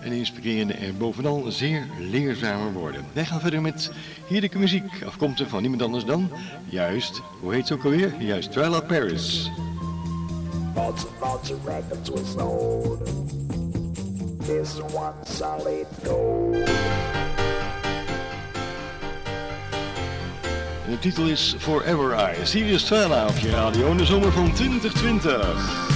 en 0.00 0.12
inspirerende 0.12 0.72
en 0.72 0.98
bovenal 0.98 1.44
zeer 1.50 1.86
leerzame 2.00 2.72
woorden. 2.72 3.04
Wij 3.12 3.24
gaan 3.24 3.40
verder 3.40 3.62
met 3.62 3.90
heerlijke 4.28 4.58
muziek, 4.58 5.02
afkomstig 5.06 5.48
van 5.48 5.60
niemand 5.60 5.82
anders 5.82 6.04
dan, 6.04 6.30
juist, 6.68 7.22
hoe 7.40 7.54
heet 7.54 7.66
ze 7.66 7.74
ook 7.74 7.84
alweer? 7.84 8.14
Juist, 8.18 8.52
Twilight 8.52 8.86
Paris. 8.86 9.50
Records. 11.64 12.10
This 14.46 14.80
one 14.80 15.14
solid 15.24 15.86
gold. 16.04 16.66
De 20.88 20.98
titel 21.00 21.26
is 21.26 21.54
Forever 21.58 22.14
I. 22.14 22.46
Sirius 22.46 22.82
Twilight 22.84 23.30
op 23.30 23.36
je 23.36 23.50
radio 23.50 23.90
in 23.90 23.96
de 23.96 24.04
zomer 24.04 24.32
van 24.32 24.52
2020. 24.52 25.95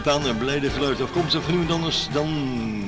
Spontaan 0.00 0.26
en 0.26 0.38
blijde 0.38 0.70
geluid 0.70 1.00
afkomstig 1.00 1.42
van 1.42 1.50
niemand 1.50 1.72
anders 1.72 2.08
dan 2.12 2.30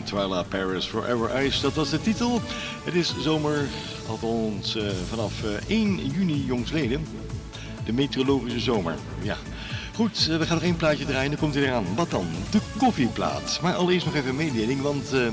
Twyla 0.04 0.42
Paris 0.42 0.86
Forever 0.86 1.44
Ice. 1.44 1.60
Dat 1.60 1.74
was 1.74 1.90
de 1.90 2.00
titel. 2.00 2.40
Het 2.84 2.94
is 2.94 3.14
zomer, 3.20 3.68
althans 4.08 4.76
eh, 4.76 4.84
vanaf 5.08 5.44
eh, 5.44 5.50
1 5.68 6.06
juni 6.06 6.44
jongsleden. 6.44 7.06
De 7.84 7.92
meteorologische 7.92 8.60
zomer, 8.60 8.94
ja. 9.22 9.36
Goed, 9.94 10.28
eh, 10.30 10.36
we 10.36 10.46
gaan 10.46 10.54
nog 10.54 10.64
één 10.64 10.76
plaatje 10.76 11.04
draaien, 11.04 11.30
dan 11.30 11.38
komt 11.38 11.54
hij 11.54 11.62
eraan. 11.62 11.84
Wat 11.96 12.10
dan? 12.10 12.26
De 12.50 12.60
koffieplaat. 12.78 13.58
Maar 13.62 13.74
allereerst 13.74 14.06
nog 14.06 14.14
even 14.14 14.28
een 14.28 14.36
mededeling, 14.36 14.80
want... 14.80 15.12
eh, 15.12 15.26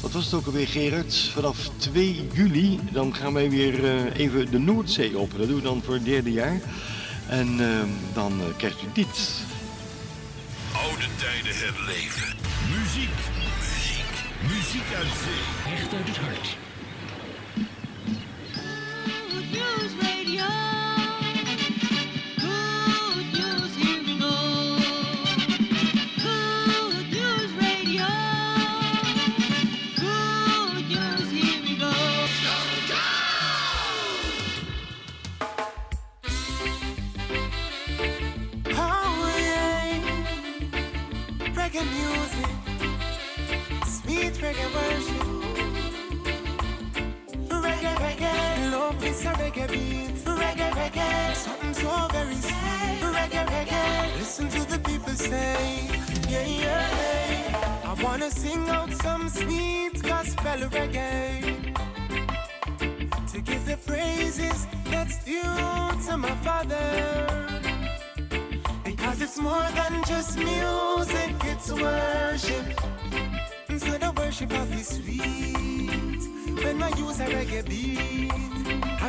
wat 0.00 0.12
was 0.12 0.24
het 0.24 0.34
ook 0.34 0.46
alweer, 0.46 0.68
Gerard? 0.68 1.30
Vanaf 1.32 1.70
2 1.76 2.28
juli, 2.32 2.80
dan 2.92 3.14
gaan 3.14 3.32
wij 3.32 3.50
weer 3.50 3.84
eh, 3.84 4.18
even 4.18 4.50
de 4.50 4.58
Noordzee 4.58 5.18
op. 5.18 5.30
Dat 5.38 5.46
doen 5.46 5.56
we 5.56 5.62
dan 5.62 5.82
voor 5.84 5.94
het 5.94 6.04
derde 6.04 6.32
jaar. 6.32 6.60
En 7.28 7.60
eh, 7.60 7.66
dan 8.14 8.32
eh, 8.40 8.56
krijgt 8.56 8.82
u 8.82 8.86
dit. 8.92 9.30
Oude 10.98 11.14
tijden 11.16 11.54
herleven. 11.54 12.36
Muziek. 12.70 13.18
Muziek. 13.38 14.14
Muziek 14.42 14.94
uit 14.96 15.06
zee. 15.06 15.72
Echt 15.74 15.94
uit 15.94 16.08
het 16.08 16.16
hart. 16.16 16.67
Sing 58.48 58.68
out 58.70 58.92
some 59.04 59.28
sweet 59.28 60.02
gospel 60.02 60.58
reggae 60.76 61.42
to 63.30 63.40
give 63.48 63.64
the 63.66 63.76
praises 63.86 64.66
that's 64.90 65.16
due 65.24 65.42
to 66.06 66.16
my 66.16 66.34
father. 66.46 66.88
Because 68.84 69.20
it's 69.20 69.38
more 69.38 69.68
than 69.78 69.92
just 70.12 70.38
music, 70.38 71.34
it's 71.52 71.70
worship. 71.72 72.66
And 73.68 73.80
so 73.84 73.92
the 74.04 74.12
worship 74.16 74.52
of 74.60 74.68
is 74.80 74.88
sweet. 74.96 76.22
When 76.64 76.82
I 76.82 76.90
use 77.04 77.20
a 77.20 77.26
reggae 77.36 77.62
beat, 77.70 78.57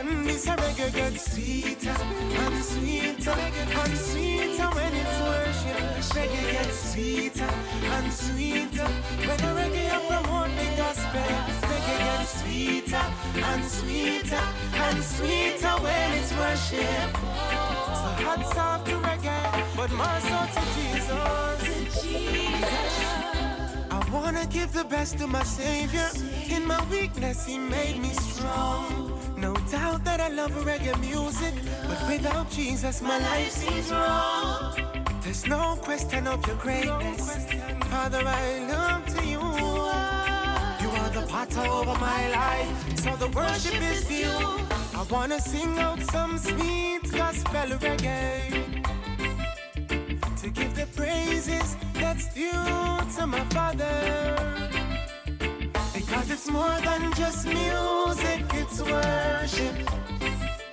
and 0.10 0.26
this 0.26 0.48
a 0.48 0.56
reggae 0.56 0.94
gets 0.94 1.32
sweeter 1.34 1.96
and 2.44 2.64
sweeter 2.64 3.36
and 3.82 3.98
sweeter 3.98 4.68
when 4.76 4.94
it's 5.02 5.20
worship. 5.30 5.80
Reggae 6.16 6.52
gets 6.52 6.92
sweeter 6.92 7.50
and 7.96 8.12
sweeter 8.12 8.90
when 9.28 9.40
a 9.40 9.52
reggae 9.60 9.90
up 9.96 10.04
promote 10.08 10.52
the 10.58 10.68
gospel. 10.78 11.30
Reggae 11.70 11.98
gets 12.08 12.42
sweeter 12.42 13.06
and 13.50 13.64
sweeter 13.66 14.46
and 14.86 15.04
sweeter 15.04 15.76
when 15.84 16.12
it's 16.20 16.32
worship. 16.42 17.10
So 18.02 18.10
hats 18.26 18.58
off 18.58 18.84
to 18.86 18.96
reggae, 19.08 19.44
but 19.76 19.92
more 19.92 20.20
so 20.30 20.40
to 20.56 20.62
Jesus. 20.76 21.10
I 23.92 24.10
wanna 24.12 24.46
give 24.48 24.74
the 24.74 24.86
best 24.86 25.18
to 25.20 25.28
my 25.28 25.44
Savior. 25.44 26.10
In 26.50 26.66
my 26.66 26.84
weakness, 26.90 27.46
He 27.46 27.58
made 27.58 27.98
me 28.00 28.10
strong. 28.10 29.19
No 29.40 29.54
doubt 29.72 30.04
that 30.04 30.20
I 30.20 30.28
love 30.28 30.52
reggae 30.66 31.00
music, 31.00 31.54
but 31.88 32.00
without 32.10 32.52
Jesus, 32.52 33.02
my 33.02 33.18
life 33.20 33.52
seems 33.52 33.90
wrong. 33.90 34.76
There's 35.22 35.48
no 35.48 35.78
question 35.82 36.28
of 36.28 36.46
your 36.46 36.58
greatness. 36.58 37.46
Father, 37.90 38.22
I 38.26 38.60
look 38.72 39.06
to 39.16 39.26
you. 39.26 39.40
You 40.82 40.90
are 41.00 41.10
the 41.12 41.26
potter 41.30 41.62
over 41.62 41.98
my 42.00 42.30
life, 42.32 43.00
so 43.00 43.16
the 43.16 43.30
worship 43.30 43.82
is 43.82 44.12
you. 44.12 44.32
I 44.94 45.06
wanna 45.10 45.40
sing 45.40 45.80
out 45.80 46.02
some 46.12 46.38
sweet 46.38 47.10
gospel 47.12 47.70
reggae 47.80 48.84
to 50.42 50.50
give 50.50 50.76
the 50.76 50.88
praises 50.98 51.78
that's 51.94 52.34
due 52.34 52.52
to 53.16 53.26
my 53.26 53.44
Father. 53.56 54.79
Because 56.20 56.32
it's 56.34 56.50
more 56.52 56.78
than 56.82 57.14
just 57.14 57.46
music, 57.48 58.44
it's 58.54 58.82
worship. 58.82 59.76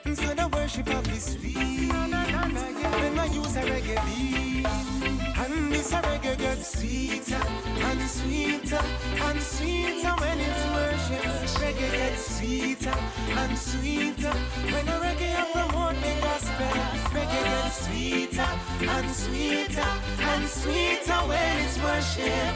And 0.04 0.18
so 0.18 0.34
the 0.34 0.48
worship 0.52 0.88
of 0.92 1.06
His 1.06 1.22
sweet. 1.34 1.92
When 1.92 3.18
I 3.18 3.26
use 3.26 3.54
a 3.54 3.62
reggae 3.62 3.94
beat, 4.06 4.66
and 4.66 5.72
this 5.72 5.92
a 5.92 6.02
reggae 6.02 6.36
gets 6.36 6.78
sweeter 6.80 7.40
and 7.78 8.02
sweeter 8.02 8.82
and 9.22 9.40
sweeter 9.40 10.14
when 10.18 10.40
it's 10.40 10.64
worship. 10.74 11.22
Reggae 11.62 11.90
gets 11.92 12.38
sweeter 12.38 12.96
and 13.38 13.56
sweeter 13.56 14.34
when 14.72 14.88
a 14.88 14.98
reggae 14.98 15.52
promote 15.52 15.94
the 16.02 16.12
gospel. 16.22 16.74
Reggae 17.14 17.42
gets 17.44 17.86
sweeter 17.86 18.50
and 18.80 19.10
sweeter 19.14 19.90
and 20.22 20.48
sweeter 20.48 21.20
when 21.30 21.58
it's 21.58 21.78
worship. 21.78 22.54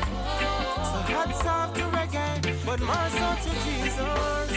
So 0.90 0.98
hats 1.06 1.46
off 1.46 1.72
to 1.74 1.82
reggae, 1.82 2.49
but 2.64 2.80
my 2.80 3.08
so 3.10 3.28
to 3.44 3.50
Jesus. 3.64 4.50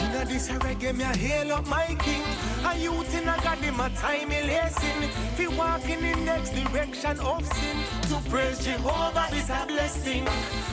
In 0.00 0.16
a 0.16 0.24
this 0.24 0.48
reggae, 0.48 0.94
me 0.96 1.04
a 1.04 1.16
hail 1.16 1.52
up 1.52 1.66
my 1.66 1.94
king. 2.00 2.22
A 2.64 2.76
youth 2.78 3.14
in 3.14 3.28
a 3.28 3.36
God, 3.42 3.58
him 3.58 3.80
a 3.80 3.90
time 3.90 4.30
he 4.30 4.42
lacing. 4.42 5.02
Fi 5.36 5.46
walking 5.48 6.02
in 6.02 6.18
the 6.18 6.24
next 6.24 6.50
direction 6.50 7.18
of 7.20 7.44
sin. 7.46 7.76
To 8.08 8.30
praise 8.30 8.64
Jehovah 8.64 9.28
is 9.34 9.50
a 9.50 9.64
blessing. 9.66 10.24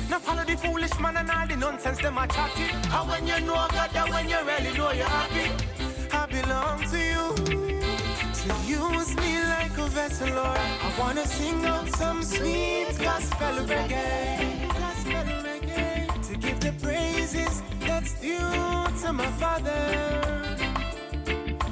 Now 0.09 0.19
follow 0.19 0.43
the 0.43 0.57
foolish 0.57 0.97
man 0.99 1.17
and 1.17 1.29
all 1.29 1.47
the 1.47 1.55
nonsense 1.55 1.99
them 1.99 2.17
a 2.17 2.27
chatting. 2.27 2.69
And 2.69 3.09
when 3.09 3.27
you 3.27 3.39
know 3.45 3.67
God, 3.71 3.95
and 3.95 4.09
when 4.09 4.29
you 4.29 4.39
really 4.45 4.77
know 4.77 4.91
you're 4.91 5.05
happy, 5.05 5.51
I 6.11 6.25
belong 6.25 6.83
to 6.91 6.97
you. 6.97 7.25
So 8.33 8.55
use 8.65 9.15
me 9.15 9.41
like 9.43 9.77
a 9.77 9.87
vessel, 9.87 10.29
Lord. 10.29 10.57
I 10.57 10.93
wanna 10.97 11.25
sing 11.25 11.65
out 11.65 11.89
some 11.89 12.23
sweet 12.23 12.97
gospel 12.97 13.65
reggae. 13.65 14.56
The 16.67 16.85
praises 16.85 17.61
that's 17.79 18.13
due 18.19 18.37
to 19.01 19.13
my 19.13 19.29
Father. 19.41 19.83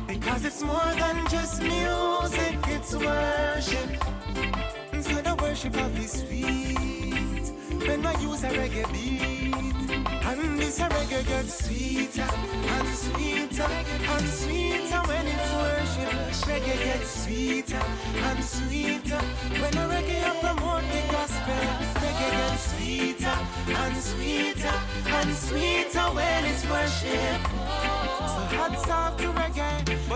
Because 0.08 0.46
it's 0.46 0.62
more 0.64 0.92
than 1.04 1.28
just 1.28 1.62
music, 1.62 2.56
it's 2.76 2.96
worship. 2.96 3.90
And 4.94 5.04
so 5.04 5.16
the 5.22 5.36
worship 5.42 5.76
of 5.86 5.94
His 5.98 6.12
sweet. 6.22 7.46
When 7.88 8.06
I 8.06 8.14
use 8.22 8.44
a 8.44 8.52
reggae 8.60 8.86
beat, 8.94 9.56
and 10.30 10.60
this 10.60 10.80
reggae 10.80 11.28
gets 11.28 11.66
sweeter 11.66 12.30
and 12.76 12.88
sweeter 12.88 13.70
and 14.14 14.28
sweeter 14.40 15.02
when 15.10 15.26
it's 15.28 15.52
worship. 15.60 16.12
Reggae 16.50 16.78
gets 16.88 17.10
sweeter 17.24 17.84
and 18.28 18.44
sweeter 18.44 19.22
when 19.60 19.78
I 19.78 19.85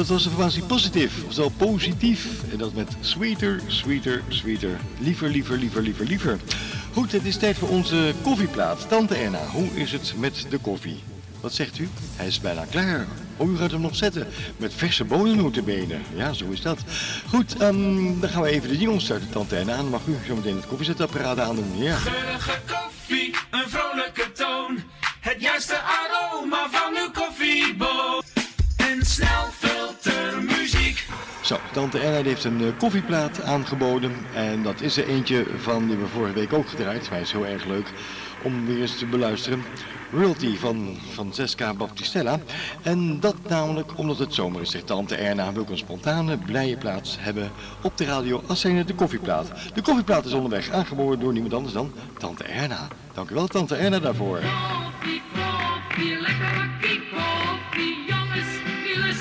Dat 0.00 0.08
was 0.08 0.22
de 0.22 0.30
formatie 0.30 0.62
positief, 0.62 1.24
oftewel 1.24 1.52
positief. 1.56 2.26
En 2.50 2.58
dat 2.58 2.74
met 2.74 2.96
sweeter, 3.00 3.60
sweeter, 3.66 4.22
sweeter. 4.28 4.76
Liever, 4.98 5.28
liever, 5.28 5.58
liever, 5.58 5.82
liever, 5.82 6.06
liever. 6.06 6.38
Goed, 6.92 7.12
het 7.12 7.24
is 7.24 7.36
tijd 7.36 7.58
voor 7.58 7.68
onze 7.68 8.14
koffieplaat. 8.22 8.88
Tante 8.88 9.14
Erna, 9.14 9.46
hoe 9.46 9.68
is 9.74 9.92
het 9.92 10.14
met 10.18 10.46
de 10.50 10.58
koffie? 10.58 11.02
Wat 11.40 11.54
zegt 11.54 11.78
u? 11.78 11.88
Hij 12.16 12.26
is 12.26 12.40
bijna 12.40 12.64
klaar. 12.70 13.06
Oh, 13.36 13.50
u 13.50 13.56
gaat 13.56 13.70
hem 13.70 13.80
nog 13.80 13.96
zetten. 13.96 14.26
Met 14.56 14.74
verse 14.74 15.04
bonennotenbenen. 15.04 16.02
Ja, 16.14 16.32
zo 16.32 16.50
is 16.50 16.62
dat. 16.62 16.78
Goed, 17.28 17.56
ehm, 17.56 18.20
dan 18.20 18.30
gaan 18.30 18.42
we 18.42 18.48
even 18.48 18.68
de 18.68 18.78
jingles 18.78 19.04
starten. 19.04 19.30
Tante 19.30 19.56
en 19.56 19.70
aan. 19.70 19.88
Mag 19.88 20.06
u 20.06 20.16
zo 20.26 20.34
meteen 20.34 20.56
het 20.56 20.66
koffiezetapparaat 20.66 21.38
aandoen? 21.38 21.78
Ja. 21.78 21.96
Geurige 21.96 22.60
koffie, 22.66 23.34
een 23.50 23.68
vrolijke 23.68 24.32
toon. 24.32 24.82
Het 25.20 25.40
juiste 25.40 25.80
aroma 25.80 26.68
van 26.70 26.96
uw 26.96 27.10
koffieboon. 27.10 28.22
En 28.76 29.06
snel. 29.06 29.59
Zo, 31.50 31.58
tante 31.72 31.98
Erna 31.98 32.22
heeft 32.22 32.44
een 32.44 32.60
eh, 32.60 32.66
koffieplaat 32.78 33.42
aangeboden. 33.42 34.12
En 34.34 34.62
dat 34.62 34.80
is 34.80 34.96
er 34.96 35.08
eentje 35.08 35.46
van 35.56 35.86
die 35.86 35.96
we 35.96 36.06
vorige 36.06 36.34
week 36.34 36.52
ook 36.52 36.68
gedraaid. 36.68 37.00
Maar 37.00 37.10
hij 37.10 37.20
is 37.20 37.32
heel 37.32 37.46
erg 37.46 37.64
leuk 37.64 37.92
om 38.42 38.66
weer 38.66 38.80
eens 38.80 38.98
te 38.98 39.06
beluisteren. 39.06 39.64
Royalty 40.12 40.56
van 40.56 40.96
Francesca 41.12 41.74
Baptistella. 41.74 42.38
En 42.82 43.20
dat 43.20 43.36
namelijk 43.48 43.98
omdat 43.98 44.18
het 44.18 44.34
zomer 44.34 44.60
is, 44.60 44.70
zegt 44.70 44.86
tante 44.86 45.14
Erna. 45.14 45.52
Wil 45.52 45.66
een 45.70 45.78
spontane, 45.78 46.38
blije 46.38 46.76
plaats 46.76 47.16
hebben 47.20 47.50
op 47.82 47.96
de 47.96 48.04
radio 48.04 48.42
als 48.46 48.60
zijnde 48.60 48.84
de 48.84 48.94
koffieplaat. 48.94 49.52
De 49.74 49.82
koffieplaat 49.82 50.24
is 50.24 50.32
onderweg 50.32 50.70
aangeboden 50.70 51.20
door 51.20 51.32
niemand 51.32 51.54
anders 51.54 51.74
dan 51.74 51.92
tante 52.18 52.44
Erna. 52.44 52.88
Dank 53.14 53.30
wel, 53.30 53.46
tante 53.46 53.76
Erna, 53.76 53.98
daarvoor. 53.98 54.38
Koffie, 54.38 55.22
jongens, 58.06 59.20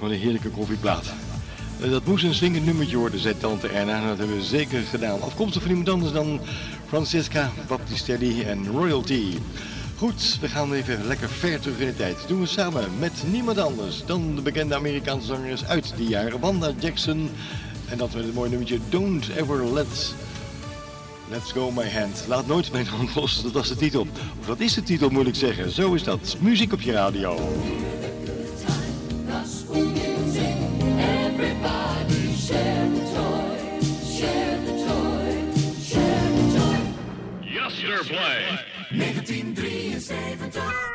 wat 0.00 0.10
een 0.10 0.18
heerlijke 0.18 0.48
koffieplaat. 0.48 1.12
Eh, 1.80 1.90
Dat 1.90 2.04
moest 2.04 2.24
een 2.24 2.34
zingend 2.34 2.64
nummertje 2.64 2.96
worden, 2.96 3.20
zei 3.20 3.38
tante 3.38 3.68
Erna. 3.68 4.00
En 4.00 4.06
dat 4.08 4.18
hebben 4.18 4.36
we 4.36 4.42
zeker 4.44 4.82
gedaan. 4.82 5.22
Afkomstig 5.22 5.62
van 5.62 5.70
iemand 5.70 5.88
anders 5.88 6.12
dan 6.12 6.40
Francesca 6.86 7.50
Baptistelli 7.68 8.42
en 8.42 8.66
Royalty. 8.70 9.24
Goed, 9.96 10.38
we 10.40 10.48
gaan 10.48 10.72
even 10.72 11.06
lekker 11.06 11.28
ver 11.28 11.60
terug 11.60 11.78
in 11.78 11.86
de 11.86 11.96
tijd. 11.96 12.16
Dat 12.16 12.28
doen 12.28 12.40
we 12.40 12.46
samen 12.46 12.88
met 12.98 13.12
niemand 13.30 13.58
anders 13.58 14.02
dan 14.06 14.34
de 14.34 14.42
bekende 14.42 14.74
Amerikaanse 14.74 15.26
zangeres 15.26 15.64
uit 15.64 15.92
die 15.96 16.08
jaren, 16.08 16.40
Wanda 16.40 16.70
Jackson. 16.78 17.30
En 17.88 17.98
dat 17.98 18.14
met 18.14 18.24
het 18.24 18.34
mooie 18.34 18.48
nummertje 18.48 18.78
Don't 18.88 19.28
Ever 19.28 19.72
Let... 19.72 20.14
Let's 21.30 21.52
Go 21.52 21.70
My 21.70 21.90
Hand. 21.90 22.24
Laat 22.28 22.46
nooit 22.46 22.72
mijn 22.72 22.86
hand 22.86 23.14
los, 23.14 23.42
dat 23.42 23.52
was 23.52 23.68
de 23.68 23.76
titel. 23.76 24.06
Of 24.40 24.46
dat 24.46 24.60
is 24.60 24.74
de 24.74 24.82
titel, 24.82 25.10
moet 25.10 25.26
ik 25.26 25.34
zeggen. 25.34 25.70
Zo 25.70 25.94
is 25.94 26.02
dat. 26.02 26.36
Muziek 26.40 26.72
op 26.72 26.80
je 26.80 26.92
radio. 26.92 27.38
1973. 38.10 40.91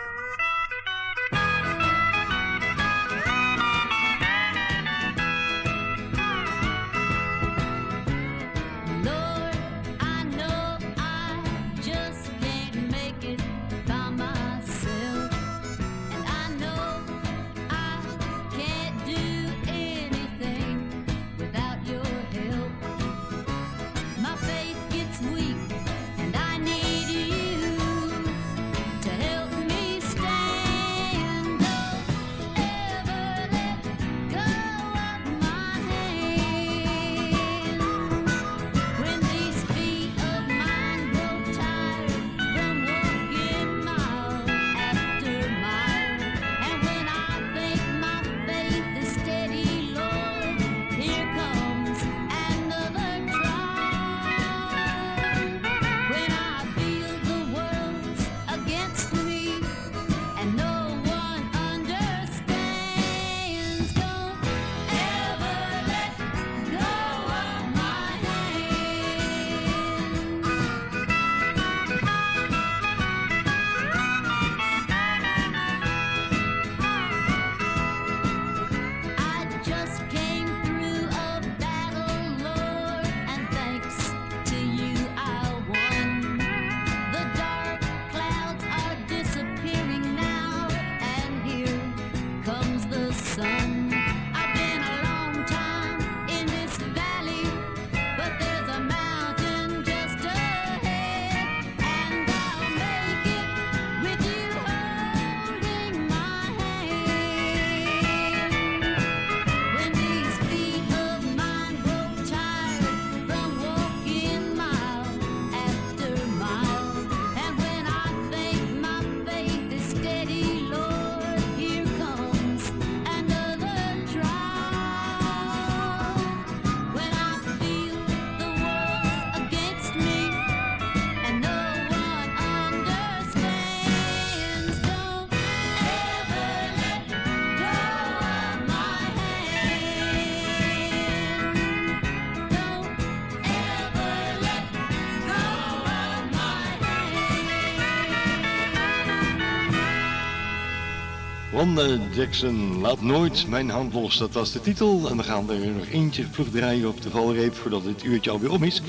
Jackson, 152.12 152.80
laat 152.82 153.02
nooit 153.02 153.48
mijn 153.48 153.70
hand 153.70 153.94
los. 153.94 154.18
Dat 154.18 154.34
was 154.34 154.52
de 154.52 154.62
titel. 154.62 155.10
En 155.10 155.18
we 155.18 155.24
gaan 155.24 155.50
er 155.50 155.68
nog 155.68 155.88
eentje 155.92 156.26
vlug 156.32 156.50
draaien 156.50 156.88
op 156.88 157.02
de 157.02 157.10
valreep 157.10 157.56
voordat 157.56 157.84
dit 157.84 158.04
uurtje 158.04 158.32
alweer 158.32 158.52
om 158.52 158.64
is. 158.64 158.82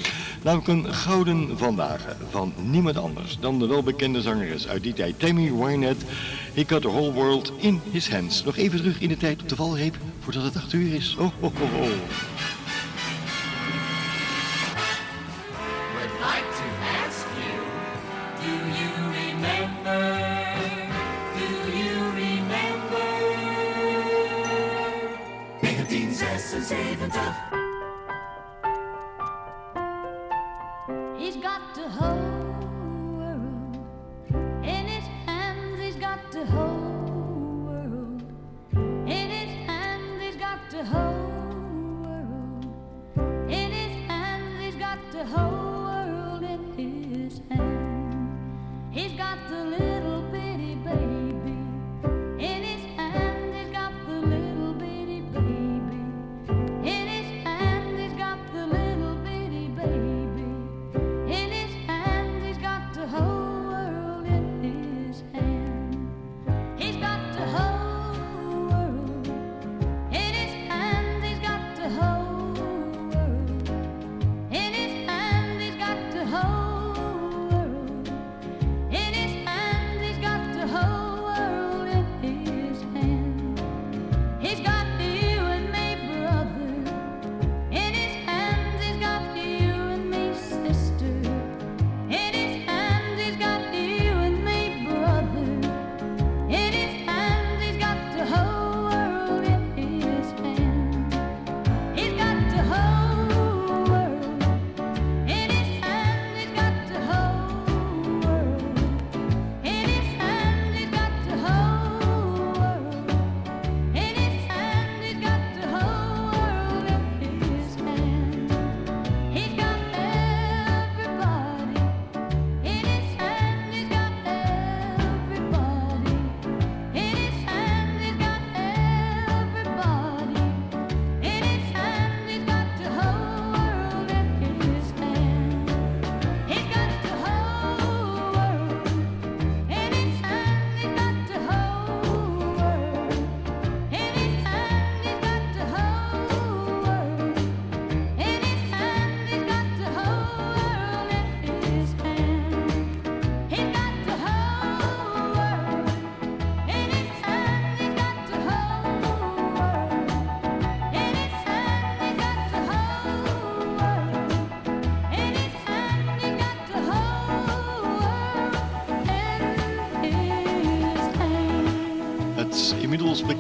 Namelijk 0.42 0.68
een 0.68 0.94
gouden 0.94 1.58
vandaag 1.58 2.16
van 2.30 2.52
niemand 2.62 2.96
anders 2.96 3.38
dan 3.40 3.58
de 3.58 3.66
welbekende 3.66 4.22
zangeres 4.22 4.68
uit 4.68 4.82
die 4.82 4.92
tijd. 4.92 5.18
Tammy 5.18 5.52
Wynette, 5.52 6.04
He 6.54 6.64
Got 6.66 6.82
The 6.82 6.88
Whole 6.88 7.12
World 7.12 7.52
In 7.56 7.80
His 7.90 8.10
Hands. 8.10 8.44
Nog 8.44 8.56
even 8.56 8.78
terug 8.78 9.00
in 9.00 9.08
de 9.08 9.16
tijd 9.16 9.42
op 9.42 9.48
de 9.48 9.56
valreep 9.56 9.96
voordat 10.20 10.42
het 10.42 10.56
acht 10.56 10.72
uur 10.72 10.94
is. 10.94 11.16
Oh. 11.18 11.44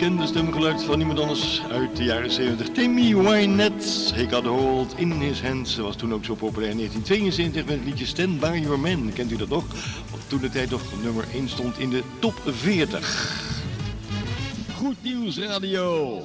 Inmiddels 0.08 0.32
bekende 0.32 0.52
stemgeluid 0.52 0.82
van 0.82 1.00
iemand 1.00 1.18
anders 1.18 1.62
uit 1.70 1.96
de 1.96 2.04
jaren 2.04 2.30
70. 2.30 2.68
Timmy 2.68 3.16
Wynette. 3.16 4.14
He 4.14 4.28
got 4.28 4.44
a 4.44 4.48
hold 4.48 4.94
in 4.96 5.10
his 5.10 5.42
hands. 5.42 5.76
Was 5.76 5.96
toen 5.96 6.14
ook 6.14 6.24
zo 6.24 6.34
populair 6.34 6.70
in 6.70 6.76
1972 6.76 7.64
met 7.64 7.74
het 7.74 7.84
liedje 7.84 8.06
Stand 8.06 8.40
By 8.40 8.60
Your 8.62 8.78
Man. 8.78 9.12
Kent 9.14 9.32
u 9.32 9.36
dat 9.36 9.48
nog? 9.48 9.64
Toen 10.26 10.40
de 10.40 10.50
tijd 10.50 10.70
nog 10.70 10.82
nummer 11.02 11.24
1 11.32 11.48
stond 11.48 11.78
in 11.78 11.90
de 11.90 12.02
top 12.18 12.42
40. 12.44 13.56
Goed 14.74 14.96
Nieuws 15.02 15.38
Radio. 15.38 16.22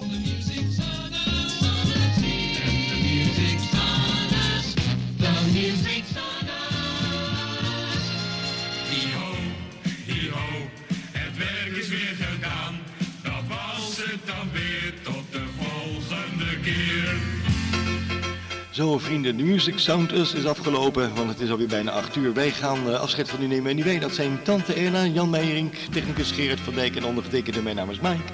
Vrienden, 19.03 19.37
de 19.37 19.43
Music 19.43 19.79
Sound 19.79 20.11
Us 20.11 20.33
is 20.33 20.45
afgelopen, 20.45 21.15
want 21.15 21.29
het 21.29 21.39
is 21.39 21.49
alweer 21.49 21.67
bijna 21.67 21.91
8 21.91 22.15
uur. 22.15 22.33
Wij 22.33 22.51
gaan 22.51 22.89
eh, 22.89 22.99
afscheid 22.99 23.29
van 23.29 23.43
u 23.43 23.47
nemen 23.47 23.69
en 23.69 23.75
die 23.75 23.85
weet 23.85 24.01
dat 24.01 24.13
zijn 24.13 24.41
tante 24.43 24.73
Erna, 24.73 25.05
Jan 25.05 25.29
Meijering, 25.29 25.71
technicus 25.91 26.31
Gerard 26.31 26.59
van 26.59 26.73
Dijk 26.73 26.95
en 26.95 27.05
ondergetekende. 27.05 27.61
Mijn 27.61 27.75
naam 27.75 27.89
is 27.89 27.99
Mike. 27.99 28.33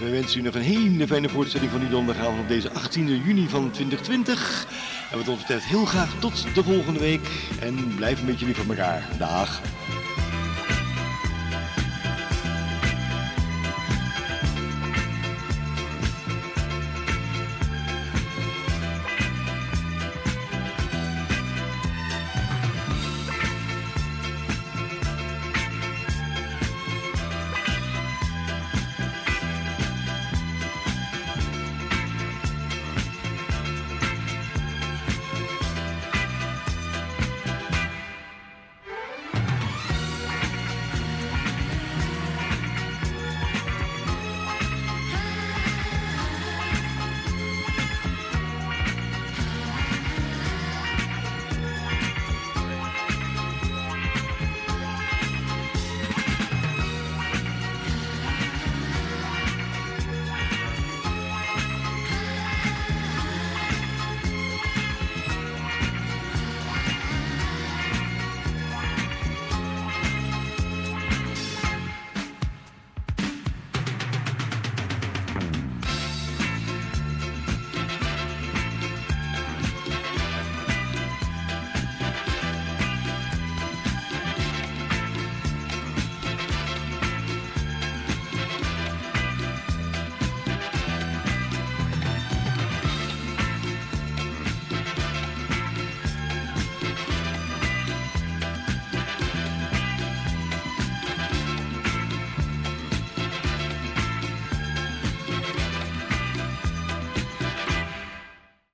We 0.00 0.10
wensen 0.10 0.40
u 0.40 0.42
nog 0.42 0.54
een 0.54 0.60
hele 0.60 1.06
fijne 1.06 1.28
voortzetting 1.28 1.70
van 1.70 1.80
die 1.80 1.88
donderdagavond 1.88 2.40
op 2.40 2.48
deze 2.48 2.70
18 2.70 3.22
juni 3.24 3.48
van 3.48 3.70
2020. 3.70 4.66
En 5.10 5.18
wat 5.18 5.28
ons 5.28 5.38
betreft 5.38 5.64
heel 5.64 5.84
graag 5.84 6.14
tot 6.18 6.54
de 6.54 6.62
volgende 6.62 7.00
week. 7.00 7.28
En 7.60 7.94
blijf 7.96 8.20
een 8.20 8.26
beetje 8.26 8.46
lief 8.46 8.56
van 8.56 8.68
elkaar. 8.68 9.08
Dag. 9.18 9.60